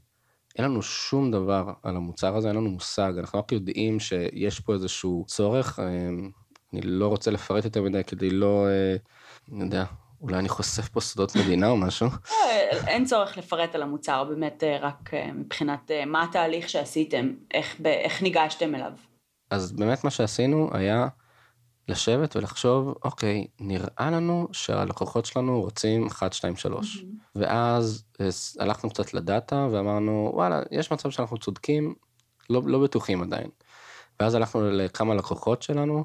אין 0.56 0.64
לנו 0.64 0.82
שום 0.82 1.30
דבר 1.30 1.72
על 1.82 1.96
המוצר 1.96 2.36
הזה, 2.36 2.48
אין 2.48 2.56
לנו 2.56 2.70
מושג, 2.70 3.12
אנחנו 3.18 3.38
רק 3.38 3.52
יודעים 3.52 4.00
שיש 4.00 4.60
פה 4.60 4.74
איזשהו 4.74 5.24
צורך, 5.26 5.78
אה, 5.78 6.08
אני 6.72 6.80
לא 6.80 7.08
רוצה 7.08 7.30
לפרט 7.30 7.64
יותר 7.64 7.82
מדי 7.82 8.04
כדי 8.04 8.30
לא, 8.30 8.66
אני 9.52 9.64
יודע, 9.64 9.84
אולי 10.20 10.38
אני 10.38 10.48
חושף 10.48 10.88
פה 10.88 11.00
סודות 11.00 11.36
מדינה 11.36 11.68
או 11.68 11.76
משהו. 11.76 12.06
אה, 12.30 12.86
אין 12.86 13.04
צורך 13.04 13.38
לפרט 13.38 13.74
על 13.74 13.82
המוצר, 13.82 14.24
באמת 14.24 14.64
אה, 14.64 14.78
רק 14.80 15.14
אה, 15.14 15.32
מבחינת 15.32 15.90
מה 16.06 16.22
התהליך 16.22 16.68
שעשיתם, 16.68 17.32
איך, 17.54 17.80
איך 17.84 18.22
ניגשתם 18.22 18.74
אליו. 18.74 18.92
אז 19.50 19.72
באמת 19.72 20.04
מה 20.04 20.10
שעשינו 20.10 20.70
היה 20.72 21.08
לשבת 21.88 22.36
ולחשוב, 22.36 22.94
אוקיי, 23.04 23.46
נראה 23.60 24.10
לנו 24.10 24.48
שהלקוחות 24.52 25.26
שלנו 25.26 25.60
רוצים 25.60 26.06
1, 26.06 26.32
2, 26.32 26.56
3. 26.56 27.04
ואז 27.34 28.04
הלכנו 28.58 28.90
קצת 28.90 29.14
לדאטה 29.14 29.68
ואמרנו, 29.72 30.30
וואלה, 30.34 30.62
יש 30.70 30.92
מצב 30.92 31.10
שאנחנו 31.10 31.38
צודקים, 31.38 31.94
לא, 32.50 32.62
לא 32.64 32.78
בטוחים 32.78 33.22
עדיין. 33.22 33.48
ואז 34.20 34.34
הלכנו 34.34 34.70
לכמה 34.70 35.14
לקוחות 35.14 35.62
שלנו, 35.62 36.04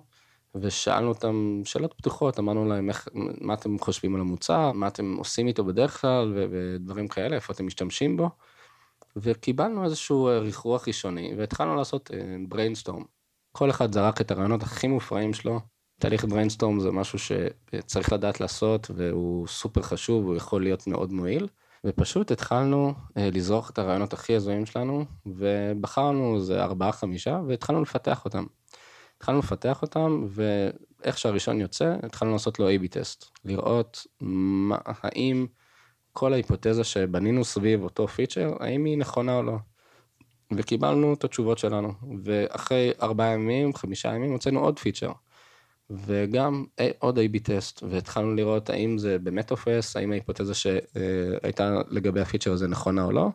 ושאלנו 0.55 1.09
אותם 1.09 1.61
שאלות 1.65 1.93
פתוחות, 1.93 2.39
אמרנו 2.39 2.65
להם 2.65 2.89
איך, 2.89 3.07
מה 3.41 3.53
אתם 3.53 3.79
חושבים 3.79 4.15
על 4.15 4.21
המוצר, 4.21 4.71
מה 4.71 4.87
אתם 4.87 5.15
עושים 5.17 5.47
איתו 5.47 5.63
בדרך 5.63 6.01
כלל, 6.01 6.33
ודברים 6.51 7.07
כאלה, 7.07 7.35
איפה 7.35 7.53
אתם 7.53 7.65
משתמשים 7.65 8.17
בו. 8.17 8.29
וקיבלנו 9.15 9.83
איזשהו 9.83 10.29
ריחרוח 10.41 10.87
ראשוני, 10.87 11.33
והתחלנו 11.37 11.75
לעשות 11.75 12.11
brainstorm. 12.47 13.01
אה, 13.01 13.05
כל 13.51 13.69
אחד 13.69 13.93
זרק 13.93 14.21
את 14.21 14.31
הרעיונות 14.31 14.63
הכי 14.63 14.87
מופרעים 14.87 15.33
שלו. 15.33 15.59
תהליך 15.99 16.25
brainstorm 16.25 16.79
זה 16.79 16.91
משהו 16.91 17.19
שצריך 17.19 18.13
לדעת 18.13 18.39
לעשות, 18.39 18.91
והוא 18.95 19.47
סופר 19.47 19.81
חשוב, 19.81 20.25
הוא 20.25 20.35
יכול 20.35 20.63
להיות 20.63 20.87
מאוד 20.87 21.13
מועיל. 21.13 21.47
ופשוט 21.85 22.31
התחלנו 22.31 22.93
אה, 23.17 23.29
לזרוק 23.33 23.69
את 23.69 23.79
הרעיונות 23.79 24.13
הכי 24.13 24.35
הזויים 24.35 24.65
שלנו, 24.65 25.05
ובחרנו 25.25 26.35
איזה 26.35 26.63
ארבעה 26.63 26.91
חמישה, 26.91 27.39
והתחלנו 27.47 27.81
לפתח 27.81 28.25
אותם. 28.25 28.45
התחלנו 29.23 29.39
לפתח 29.39 29.81
אותם, 29.81 30.25
ואיך 30.27 31.17
שהראשון 31.17 31.61
יוצא, 31.61 31.95
התחלנו 32.03 32.31
לעשות 32.31 32.59
לו 32.59 32.69
A-B 32.69 32.87
טסט. 32.89 33.25
לראות 33.45 34.07
מה, 34.21 34.77
האם 34.85 35.45
כל 36.11 36.33
ההיפותזה 36.33 36.83
שבנינו 36.83 37.43
סביב 37.43 37.83
אותו 37.83 38.07
פיצ'ר, 38.07 38.53
האם 38.59 38.85
היא 38.85 38.97
נכונה 38.97 39.37
או 39.37 39.43
לא. 39.43 39.57
וקיבלנו 40.55 41.13
את 41.13 41.23
התשובות 41.23 41.57
שלנו, 41.57 41.93
ואחרי 42.23 42.91
ארבעה 43.01 43.33
ימים, 43.33 43.73
חמישה 43.73 44.13
ימים, 44.13 44.31
הוצאנו 44.31 44.59
עוד 44.59 44.79
פיצ'ר. 44.79 45.11
וגם 45.89 46.65
עוד 46.99 47.19
A-B 47.19 47.39
טסט, 47.43 47.83
והתחלנו 47.89 48.35
לראות 48.35 48.69
האם 48.69 48.97
זה 48.97 49.19
באמת 49.19 49.47
תופס, 49.47 49.95
האם 49.95 50.11
ההיפותזה 50.11 50.53
שהייתה 50.53 51.81
לגבי 51.89 52.21
הפיצ'ר 52.21 52.51
הזה 52.51 52.67
נכונה 52.67 53.03
או 53.03 53.11
לא, 53.11 53.29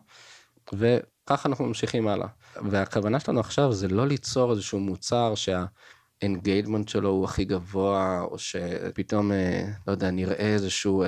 וככה 1.31 1.49
אנחנו 1.49 1.65
ממשיכים 1.65 2.07
הלאה. 2.07 2.27
והכוונה 2.55 3.19
שלנו 3.19 3.39
עכשיו 3.39 3.73
זה 3.73 3.87
לא 3.87 4.07
ליצור 4.07 4.51
איזשהו 4.51 4.79
מוצר 4.79 5.33
שהאנגיידמנט 5.35 6.89
שלו 6.89 7.09
הוא 7.09 7.25
הכי 7.25 7.45
גבוה, 7.45 8.21
או 8.21 8.39
שפתאום, 8.39 9.31
אה, 9.31 9.67
לא 9.87 9.91
יודע, 9.91 10.11
נראה 10.11 10.53
איזשהו 10.53 11.03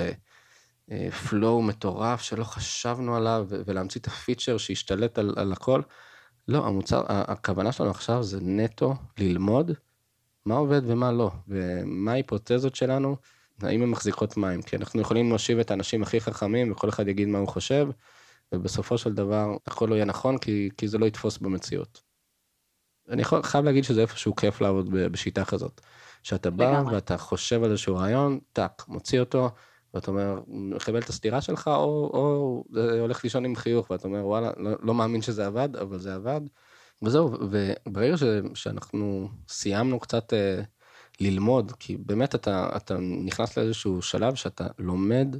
פלואו 1.29 1.61
אה, 1.61 1.65
מטורף 1.65 2.21
שלא 2.21 2.43
חשבנו 2.43 3.15
עליו, 3.15 3.47
ולהמציא 3.49 4.01
את 4.01 4.07
הפיצ'ר 4.07 4.57
שישתלט 4.57 5.17
על, 5.17 5.33
על 5.37 5.53
הכל. 5.53 5.81
לא, 6.47 6.67
המוצר, 6.67 7.03
הכוונה 7.07 7.71
שלנו 7.71 7.89
עכשיו 7.89 8.23
זה 8.23 8.39
נטו 8.41 8.95
ללמוד. 9.17 9.71
מה 10.45 10.55
עובד 10.55 10.81
ומה 10.85 11.11
לא, 11.11 11.31
ומה 11.47 12.11
ההיפותזות 12.11 12.75
שלנו, 12.75 13.15
האם 13.61 13.81
הן 13.81 13.89
מחזיקות 13.89 14.37
מים, 14.37 14.61
כי 14.61 14.75
אנחנו 14.75 15.01
יכולים 15.01 15.29
להושיב 15.29 15.59
את 15.59 15.71
האנשים 15.71 16.03
הכי 16.03 16.21
חכמים 16.21 16.71
וכל 16.71 16.89
אחד 16.89 17.07
יגיד 17.07 17.27
מה 17.27 17.37
הוא 17.37 17.47
חושב, 17.47 17.87
ובסופו 18.53 18.97
של 18.97 19.13
דבר 19.13 19.55
הכל 19.67 19.85
לא 19.89 19.95
יהיה 19.95 20.05
נכון 20.05 20.37
כי, 20.37 20.69
כי 20.77 20.87
זה 20.87 20.97
לא 20.97 21.05
יתפוס 21.05 21.37
במציאות. 21.37 22.01
אני 23.09 23.21
יכול, 23.21 23.43
חייב 23.43 23.65
להגיד 23.65 23.83
שזה 23.83 24.01
איפשהו 24.01 24.35
כיף 24.35 24.61
לעבוד 24.61 24.89
בשיטה 24.91 25.45
כזאת. 25.45 25.81
שאתה 26.23 26.49
בא 26.49 26.83
ואתה 26.91 27.17
חושב 27.17 27.63
על 27.63 27.71
איזשהו 27.71 27.95
רעיון, 27.95 28.39
טאק, 28.53 28.85
מוציא 28.87 29.19
אותו, 29.19 29.49
ואתה 29.93 30.11
אומר, 30.11 30.39
מקבל 30.47 30.99
את 30.99 31.09
הסתירה 31.09 31.41
שלך, 31.41 31.67
או, 31.67 32.11
או 32.13 32.63
הולך 32.99 33.23
לישון 33.23 33.45
עם 33.45 33.55
חיוך, 33.55 33.89
ואתה 33.89 34.07
אומר, 34.07 34.25
וואלה, 34.25 34.51
לא, 34.57 34.71
לא 34.81 34.93
מאמין 34.93 35.21
שזה 35.21 35.47
עבד, 35.47 35.75
אבל 35.75 35.99
זה 35.99 36.15
עבד. 36.15 36.41
וזהו, 37.01 37.31
וברגע 37.41 38.17
ש, 38.17 38.23
שאנחנו 38.53 39.29
סיימנו 39.47 39.99
קצת 39.99 40.33
אה, 40.33 40.61
ללמוד, 41.19 41.71
כי 41.79 41.97
באמת 41.97 42.35
אתה, 42.35 42.69
אתה 42.77 42.97
נכנס 42.99 43.57
לאיזשהו 43.57 44.01
שלב 44.01 44.35
שאתה 44.35 44.67
לומד 44.79 45.35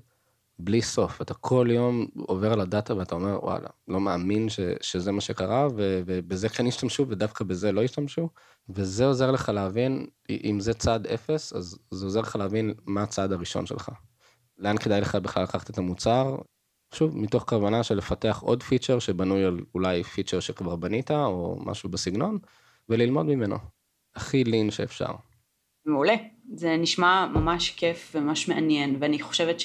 בלי 0.63 0.82
סוף, 0.82 1.22
אתה 1.22 1.34
כל 1.34 1.68
יום 1.72 2.08
עובר 2.15 2.53
על 2.53 2.62
הדאטה 2.62 2.96
ואתה 2.96 3.15
אומר, 3.15 3.39
וואלה, 3.44 3.68
לא 3.88 4.01
מאמין 4.01 4.50
ש, 4.50 4.60
שזה 4.82 5.12
מה 5.12 5.22
שקרה, 5.22 5.68
ו, 5.75 6.01
ובזה 6.06 6.50
כן 6.50 6.68
השתמשו 6.68 7.06
ודווקא 7.08 7.44
בזה 7.44 7.72
לא 7.72 7.84
השתמשו, 7.84 8.30
וזה 8.70 9.06
עוזר 9.06 9.32
לך 9.32 9.50
להבין, 9.50 10.08
אם 10.30 10.60
זה 10.60 10.74
צעד 10.74 11.08
אפס, 11.08 11.53
אז 11.53 11.77
זה 11.91 12.06
עוזר 12.06 12.22
לך 12.22 12.36
להבין 12.36 12.74
מה 12.86 13.03
הצעד 13.03 13.32
הראשון 13.32 13.65
שלך. 13.65 13.89
לאן 14.58 14.77
כדאי 14.77 15.01
לך 15.01 15.15
בכלל 15.15 15.44
לקחת 15.44 15.70
את 15.70 15.77
המוצר, 15.77 16.36
שוב, 16.94 17.18
מתוך 17.18 17.44
כוונה 17.50 17.84
של 17.84 17.96
לפתח 17.96 18.39
עוד 18.44 18.63
פיצ'ר 18.63 19.00
שבנוי 19.00 19.46
על 19.46 19.60
אולי 19.75 20.03
פיצ'ר 20.03 20.39
שכבר 20.39 20.75
בנית, 20.75 21.12
או 21.12 21.58
משהו 21.65 21.89
בסגנון, 21.89 22.38
וללמוד 22.89 23.25
ממנו. 23.25 23.56
הכי 24.15 24.44
לין 24.44 24.72
שאפשר. 24.72 25.12
מעולה. 25.86 26.15
זה 26.53 26.77
נשמע 26.77 27.27
ממש 27.34 27.72
כיף 27.72 28.12
וממש 28.15 28.50
מעניין, 28.50 28.98
ואני 29.00 29.22
חושבת 29.22 29.60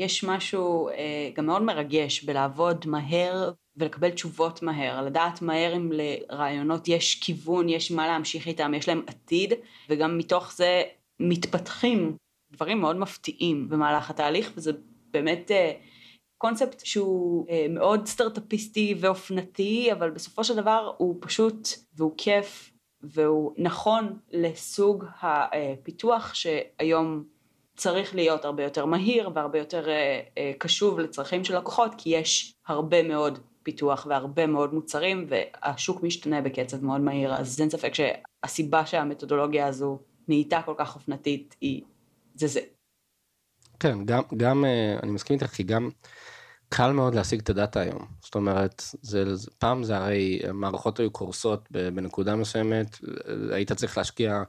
שיש 0.00 0.24
משהו 0.24 0.88
אה, 0.88 1.30
גם 1.34 1.46
מאוד 1.46 1.62
מרגש 1.62 2.24
בלעבוד 2.24 2.86
מהר 2.86 3.52
ולקבל 3.76 4.10
תשובות 4.10 4.62
מהר, 4.62 5.02
לדעת 5.04 5.42
מהר 5.42 5.76
אם 5.76 5.92
לרעיונות 5.92 6.88
יש 6.88 7.20
כיוון, 7.20 7.68
יש 7.68 7.90
מה 7.90 8.06
להמשיך 8.06 8.46
איתם, 8.46 8.74
יש 8.74 8.88
להם 8.88 9.02
עתיד, 9.06 9.52
וגם 9.88 10.18
מתוך 10.18 10.52
זה 10.52 10.82
מתפתחים 11.20 12.16
דברים 12.52 12.80
מאוד 12.80 12.96
מפתיעים 12.96 13.68
במהלך 13.68 14.10
התהליך, 14.10 14.52
וזה 14.56 14.72
באמת... 15.10 15.50
אה, 15.50 15.72
קונספט 16.42 16.84
שהוא 16.84 17.46
אה, 17.50 17.66
מאוד 17.70 18.06
סטארטאפיסטי 18.06 18.94
ואופנתי, 19.00 19.92
אבל 19.92 20.10
בסופו 20.10 20.44
של 20.44 20.56
דבר 20.56 20.92
הוא 20.96 21.16
פשוט, 21.20 21.68
והוא 21.94 22.12
כיף, 22.16 22.70
והוא 23.02 23.52
נכון 23.58 24.18
לסוג 24.30 25.04
הפיתוח 25.22 26.34
שהיום 26.34 27.24
צריך 27.80 28.14
להיות 28.14 28.44
הרבה 28.44 28.62
יותר 28.64 28.84
מהיר 28.84 29.30
והרבה 29.34 29.58
יותר 29.58 29.88
אה, 29.88 30.20
אה, 30.38 30.52
קשוב 30.58 30.98
לצרכים 30.98 31.44
של 31.44 31.56
לקוחות, 31.58 31.94
כי 31.98 32.10
יש 32.10 32.54
הרבה 32.66 33.02
מאוד 33.02 33.38
פיתוח 33.62 34.06
והרבה 34.08 34.46
מאוד 34.46 34.74
מוצרים, 34.74 35.26
והשוק 35.28 36.02
משתנה 36.02 36.40
בקצב 36.40 36.84
מאוד 36.84 37.00
מהיר, 37.00 37.34
אז 37.34 37.60
אין 37.60 37.70
ספק 37.70 37.92
שהסיבה 37.94 38.86
שהמתודולוגיה 38.86 39.66
הזו 39.66 39.98
נהייתה 40.28 40.60
כל 40.64 40.74
כך 40.78 40.94
אופנתית 40.94 41.56
היא, 41.60 41.82
זה 42.34 42.46
זה. 42.46 42.60
כן, 43.80 44.04
גם, 44.04 44.22
גם 44.36 44.64
אני 45.02 45.10
מסכים 45.10 45.34
איתך, 45.34 45.46
כי 45.46 45.62
גם 45.62 45.90
קל 46.68 46.92
מאוד 46.92 47.14
להשיג 47.14 47.40
את 47.40 47.50
הדאטה 47.50 47.80
היום. 47.80 48.06
זאת 48.20 48.34
אומרת, 48.34 48.82
זה, 49.02 49.24
פעם 49.58 49.84
זה 49.84 49.96
הרי, 49.96 50.40
מערכות 50.52 51.00
היו 51.00 51.10
קורסות 51.10 51.68
בנקודה 51.70 52.36
מסוימת, 52.36 52.98
היית 53.52 53.72
צריך 53.72 53.98
להשקיע 53.98 54.32
אה, 54.32 54.42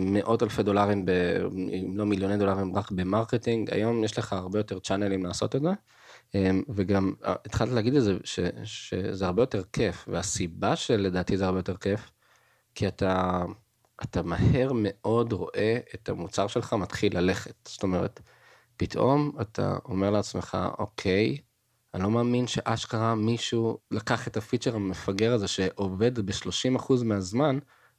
מאות 0.00 0.42
אלפי 0.42 0.62
דולרים, 0.62 1.04
ב, 1.04 1.10
אם 1.52 1.92
לא 1.96 2.06
מיליוני 2.06 2.36
דולרים, 2.36 2.76
רק 2.76 2.90
ב 2.90 2.98
marketing, 2.98 3.74
היום 3.74 4.04
יש 4.04 4.18
לך 4.18 4.32
הרבה 4.32 4.58
יותר 4.58 4.78
צ'אנלים 4.78 5.26
לעשות 5.26 5.56
את 5.56 5.62
זה. 5.62 5.70
אה, 6.34 6.50
וגם 6.68 7.12
אה, 7.24 7.34
התחלת 7.44 7.72
להגיד 7.72 7.94
את 7.94 8.02
זה, 8.02 8.16
ש, 8.24 8.40
שזה 8.64 9.26
הרבה 9.26 9.42
יותר 9.42 9.62
כיף, 9.72 10.08
והסיבה 10.08 10.76
שלדעתי 10.76 11.36
זה 11.36 11.46
הרבה 11.46 11.58
יותר 11.58 11.76
כיף, 11.76 12.10
כי 12.74 12.88
אתה, 12.88 13.44
אתה 14.02 14.22
מהר 14.22 14.72
מאוד 14.74 15.32
רואה 15.32 15.78
את 15.94 16.08
המוצר 16.08 16.46
שלך 16.46 16.72
מתחיל 16.72 17.18
ללכת. 17.18 17.54
זאת 17.68 17.82
אומרת, 17.82 18.20
פתאום 18.76 19.32
אתה 19.40 19.78
אומר 19.84 20.10
לעצמך, 20.10 20.58
אוקיי, 20.78 21.38
אני 21.94 22.02
לא 22.02 22.10
מאמין 22.10 22.46
שאשכרה 22.46 23.14
מישהו 23.14 23.78
לקח 23.90 24.28
את 24.28 24.36
הפיצ'ר 24.36 24.74
המפגר 24.76 25.32
הזה 25.32 25.48
שעובד 25.48 26.18
ב-30% 26.26 27.04
מהזמן, 27.04 27.58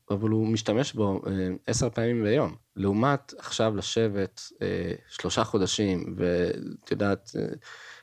אבל 0.10 0.30
הוא 0.30 0.48
משתמש 0.48 0.94
בו 0.94 1.22
אה, 1.28 1.32
עשר 1.68 1.90
פעמים 1.90 2.24
ביום. 2.24 2.56
לעומת 2.76 3.34
עכשיו 3.38 3.76
לשבת 3.76 4.42
אה, 4.62 4.94
שלושה 5.10 5.44
חודשים, 5.44 6.16
ואת 6.18 6.92
יודעת, 6.92 7.32
אה, 7.40 7.46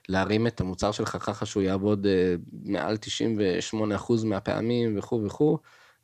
להרים 0.08 0.46
את 0.46 0.60
המוצר 0.60 0.92
שלך 0.92 1.16
ככה 1.20 1.46
שהוא 1.46 1.62
יעבוד 1.62 2.06
מעל 2.62 2.96
98% 2.96 4.24
מהפעמים 4.24 4.98
וכו' 4.98 5.24
וכו', 5.24 5.58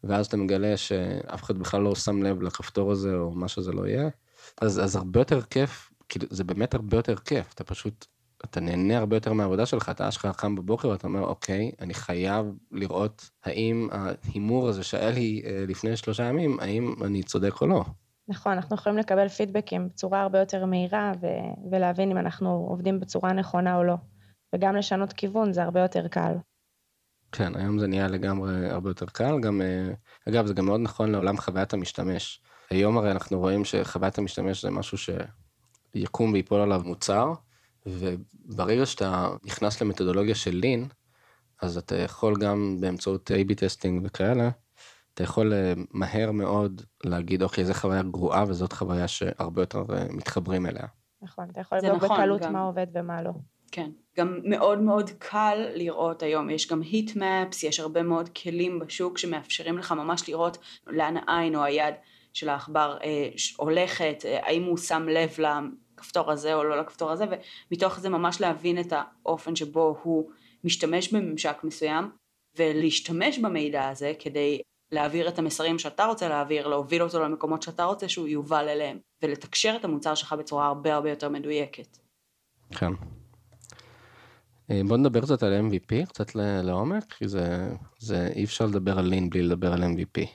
ואז 0.05 0.27
אתה 0.27 0.37
מגלה 0.37 0.77
שאף 0.77 1.43
אחד 1.43 1.59
בכלל 1.59 1.83
לא 1.83 1.95
שם 1.95 2.23
לב 2.23 2.43
לכפתור 2.43 2.93
הזה 2.93 3.15
או 3.15 3.31
מה 3.31 3.49
שזה 3.49 3.73
לא 3.73 3.87
יהיה. 3.87 4.09
אז, 4.61 4.81
אז 4.85 4.97
הרבה 4.97 5.21
יותר 5.21 5.43
כיף 5.43 5.91
כאילו, 6.09 6.27
זה 6.31 6.45
באמת 6.45 6.75
הרבה 6.75 6.97
יותר 6.97 7.17
כיף, 7.17 7.53
אתה 7.55 7.65
פשוט, 7.65 8.07
אתה 8.45 8.61
נהנה 8.61 8.99
הרבה 8.99 9.17
יותר 9.17 9.33
מהעבודה 9.33 9.67
שלך, 9.67 9.89
אתה 9.89 10.09
אשכרה 10.09 10.33
קם 10.33 10.57
בבוקר 10.57 10.89
ואתה 10.89 11.07
אומר, 11.07 11.23
אוקיי, 11.23 11.73
אני 11.81 11.95
חייב 11.95 12.47
לראות 12.71 13.31
האם 13.45 13.89
ההימור 13.93 14.69
הזה 14.69 14.83
שהיה 14.83 15.11
לי 15.11 15.43
אה, 15.47 15.65
לפני 15.69 15.97
שלושה 15.97 16.23
ימים, 16.23 16.61
האם 16.61 16.95
אני 17.05 17.23
צודק 17.23 17.61
או 17.61 17.67
לא. 17.67 17.85
נכון, 18.29 18.53
אנחנו 18.53 18.77
יכולים 18.77 18.99
לקבל 18.99 19.29
פידבקים 19.29 19.89
בצורה 19.89 20.23
הרבה 20.23 20.39
יותר 20.39 20.65
מהירה 20.67 21.13
ו- 21.21 21.71
ולהבין 21.73 22.11
אם 22.11 22.19
אנחנו 22.19 22.67
עובדים 22.69 23.01
בצורה 23.01 23.33
נכונה 23.33 23.77
או 23.77 23.85
לא. 23.85 23.95
וגם 24.55 24.77
לשנות 24.77 25.13
כיוון 25.13 25.53
זה 25.53 25.63
הרבה 25.63 25.81
יותר 25.81 26.09
קל. 26.09 26.33
כן, 27.33 27.57
היום 27.57 27.79
זה 27.79 27.87
נהיה 27.87 28.09
לגמרי 28.09 28.71
הרבה 28.71 28.91
יותר 28.91 29.07
קל, 29.07 29.41
גם, 29.41 29.63
אה, 29.63 29.93
אגב, 30.29 30.47
זה 30.47 30.55
גם 30.55 30.67
מאוד 30.67 30.81
נכון 30.81 31.13
לעולם 31.13 31.37
חוויית 31.37 31.73
המשתמש. 31.73 32.43
היום 32.71 32.99
הרי 32.99 33.11
אנחנו 33.11 33.39
רואים 33.39 33.65
שחוויית 33.65 34.19
המשתמש 34.19 34.63
זה 34.63 34.71
משהו 34.71 34.99
ש... 34.99 35.11
יקום 35.95 36.33
ויפול 36.33 36.61
עליו 36.61 36.83
מוצר, 36.85 37.33
וברגע 37.87 38.87
שאתה 38.87 39.29
נכנס 39.45 39.83
למתודולוגיה 39.83 40.35
של 40.35 40.55
lean, 40.55 40.89
אז 41.63 41.77
אתה 41.77 41.97
יכול 41.97 42.37
גם 42.41 42.77
באמצעות 42.81 43.31
A-B 43.31 43.55
testing 43.55 44.03
וכאלה, 44.05 44.51
אתה 45.15 45.23
יכול 45.23 45.53
אה, 45.53 45.73
מהר 45.91 46.31
מאוד 46.33 46.83
להגיד, 47.05 47.43
אוקיי, 47.43 47.65
זו 47.65 47.75
חוויה 47.75 48.03
גרועה 48.03 48.45
וזאת 48.49 48.73
חוויה 48.73 49.09
שהרבה 49.09 49.63
יותר 49.63 49.85
אה, 49.93 50.05
מתחברים 50.11 50.67
אליה. 50.67 50.87
נכון, 51.23 51.49
אתה 51.53 51.61
יכול 51.61 51.79
לבדוק 51.79 52.05
נכון, 52.05 52.17
בקלות 52.17 52.41
גם... 52.41 52.53
מה 52.53 52.63
עובד 52.63 52.87
ומה 52.95 53.23
לא. 53.23 53.31
כן, 53.73 53.91
גם 54.17 54.41
מאוד 54.45 54.79
מאוד 54.79 55.11
קל 55.19 55.67
לראות 55.75 56.23
היום, 56.23 56.51
יש 56.51 56.69
גם 56.69 56.83
היט 56.83 57.17
מפס, 57.17 57.63
יש 57.63 57.81
הרבה 57.81 58.03
מאוד 58.03 58.29
כלים 58.29 58.79
בשוק 58.79 59.19
שמאפשרים 59.19 59.79
לך 59.79 59.93
ממש 59.93 60.29
לראות 60.29 60.59
לאן 60.87 61.17
העין 61.17 61.57
או 61.57 61.65
היד 61.65 61.95
של 62.33 62.49
העכבר 62.49 62.99
אה, 63.05 63.29
הולכת, 63.57 64.23
אה, 64.25 64.47
האם 64.47 64.65
הוא 64.65 64.77
שם 64.77 65.09
לב 65.09 65.35
לכפתור 66.01 66.31
הזה 66.31 66.55
או 66.55 66.65
לא 66.65 66.81
לכפתור 66.81 67.11
הזה, 67.11 67.25
ומתוך 67.71 68.01
זה 68.01 68.09
ממש 68.09 68.41
להבין 68.41 68.81
את 68.81 68.93
האופן 68.93 69.57
שבו 69.57 69.99
הוא 70.03 70.31
משתמש 70.65 71.13
בממשק 71.13 71.57
מסוים, 71.65 72.11
ולהשתמש 72.59 73.39
במידע 73.39 73.89
הזה 73.89 74.13
כדי 74.19 74.61
להעביר 74.93 75.29
את 75.29 75.39
המסרים 75.39 75.79
שאתה 75.79 76.05
רוצה 76.05 76.29
להעביר, 76.29 76.69
להוביל 76.69 77.03
אותו 77.03 77.23
למקומות 77.23 77.63
שאתה 77.63 77.85
רוצה 77.85 78.09
שהוא 78.09 78.29
יובל 78.29 78.69
אליהם, 78.69 78.99
ולתקשר 79.23 79.77
את 79.77 79.85
המוצר 79.85 80.15
שלך 80.15 80.33
בצורה 80.33 80.67
הרבה 80.67 80.95
הרבה 80.95 81.11
יותר 81.11 81.29
מדויקת. 81.29 81.99
כן. 82.71 82.93
אה, 84.71 84.81
בוא 84.89 84.97
נדבר 84.97 85.21
קצת 85.21 85.43
על 85.43 85.61
MVP, 85.69 86.07
קצת 86.09 86.35
לעומק, 86.35 87.13
כי 87.13 87.29
זה, 87.29 87.75
זה 87.99 88.29
אי 88.35 88.45
אפשר 88.45 88.67
לדבר 88.67 88.99
על 88.99 89.05
לין 89.05 89.31
בלי 89.31 89.43
לדבר 89.43 89.73
על 89.73 89.83
MVP. 89.83 90.27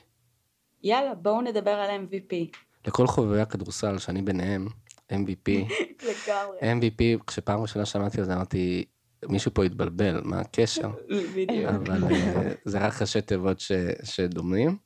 יאללה, 0.82 1.14
בואו 1.14 1.40
נדבר 1.40 1.70
על 1.70 1.90
MVP. 1.90 2.58
לכל 2.86 3.06
חובבי 3.06 3.40
הכדורסל, 3.40 3.98
שאני 3.98 4.22
ביניהם, 4.22 4.68
MVP. 5.12 5.50
לגמרי. 6.08 6.58
MVP, 6.60 7.24
כשפעם 7.26 7.60
ראשונה 7.60 7.86
שמעתי 7.86 8.18
על 8.18 8.24
זה, 8.24 8.34
אמרתי, 8.34 8.84
מישהו 9.28 9.54
פה 9.54 9.64
התבלבל, 9.64 10.20
מה 10.24 10.40
הקשר? 10.40 10.90
בדיוק. 11.36 11.70
אבל 11.70 12.04
אה, 12.04 12.52
זה 12.64 12.78
רק 12.78 13.02
ראשי 13.02 13.20
תיבות 13.20 13.62
שדומים. 14.02 14.76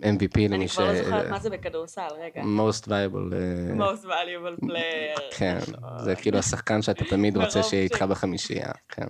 MVP 0.00 0.48
למי 0.48 0.68
ש... 0.68 0.78
אני 0.78 0.86
כבר 0.86 0.92
לא 0.92 1.02
זוכרת 1.02 1.30
מה 1.30 1.38
זה 1.38 1.50
בכדורסל, 1.50 2.08
רגע. 2.20 2.42
most 2.42 2.86
valuable. 2.86 3.34
אה, 3.34 3.86
most 3.86 4.04
valuable 4.04 4.64
player. 4.64 5.36
כן, 5.38 5.58
זה 6.04 6.16
כאילו 6.16 6.38
השחקן 6.38 6.82
שאתה 6.82 7.04
תמיד 7.04 7.36
רוצה 7.36 7.62
שיהיה 7.62 7.82
איתך 7.82 8.02
בחמישייה, 8.02 8.70
כן. 8.88 9.06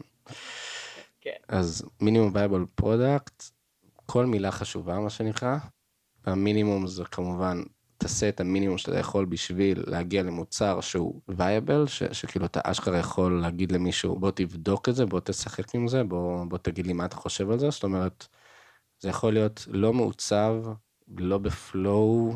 כן. 1.20 1.37
אז 1.49 1.85
מינימום 2.00 2.37
valuable 2.37 2.82
product, 2.82 3.50
כל 4.06 4.26
מילה 4.26 4.50
חשובה 4.50 4.99
מה 4.99 5.11
שנקרא. 5.11 5.56
המינימום 6.26 6.87
זה 6.87 7.04
כמובן 7.04 7.62
תעשה 7.99 8.28
את 8.28 8.40
המינימום 8.40 8.78
שאתה 8.78 8.99
יכול 8.99 9.25
בשביל 9.25 9.85
להגיע 9.87 10.23
למוצר 10.23 10.81
שהוא 10.81 11.21
וייבל, 11.28 11.87
שכאילו 11.87 12.47
אתה 12.47 12.61
אשכרה 12.64 12.99
יכול 12.99 13.40
להגיד 13.40 13.73
למישהו 13.73 14.19
בוא 14.19 14.31
תבדוק 14.31 14.88
את 14.88 14.95
זה, 14.95 15.07
בוא 15.07 15.21
תשחק 15.21 15.75
עם 15.75 15.88
זה, 15.88 16.05
בוא, 16.05 16.45
בוא 16.45 16.59
תגיד 16.59 16.87
לי 16.87 16.93
מה 16.93 17.05
אתה 17.05 17.17
חושב 17.17 17.50
על 17.50 17.59
זה, 17.59 17.71
זאת 17.71 17.85
אומרת, 17.85 18.26
זה 19.00 19.09
יכול 19.09 19.33
להיות 19.33 19.67
לא 19.71 19.93
מעוצב, 19.93 20.55
לא 21.19 21.38
ב 21.38 21.54
flow, 21.54 22.32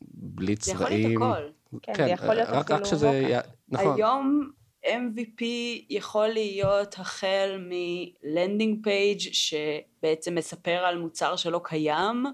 בלי 0.00 0.56
צבעים. 0.56 0.78
זה 0.78 0.84
יכול 0.84 1.28
להיות 1.28 1.52
הכל. 1.72 1.78
כן, 1.82 1.94
כן 1.94 2.04
זה 2.04 2.10
יכול 2.10 2.34
להיות 2.34 2.48
רק, 2.48 2.70
רק 2.70 2.84
שזה... 2.84 3.08
י... 3.08 3.34
נכון. 3.68 3.94
היום 3.94 4.50
MVP 4.86 5.42
יכול 5.90 6.28
להיות 6.28 6.94
החל 6.98 7.68
מ 7.68 7.82
landing 7.82 8.84
page 8.84 9.20
שבעצם 9.20 10.34
מספר 10.34 10.70
על 10.70 10.98
מוצר 10.98 11.36
שלא 11.36 11.60
קיים, 11.64 12.26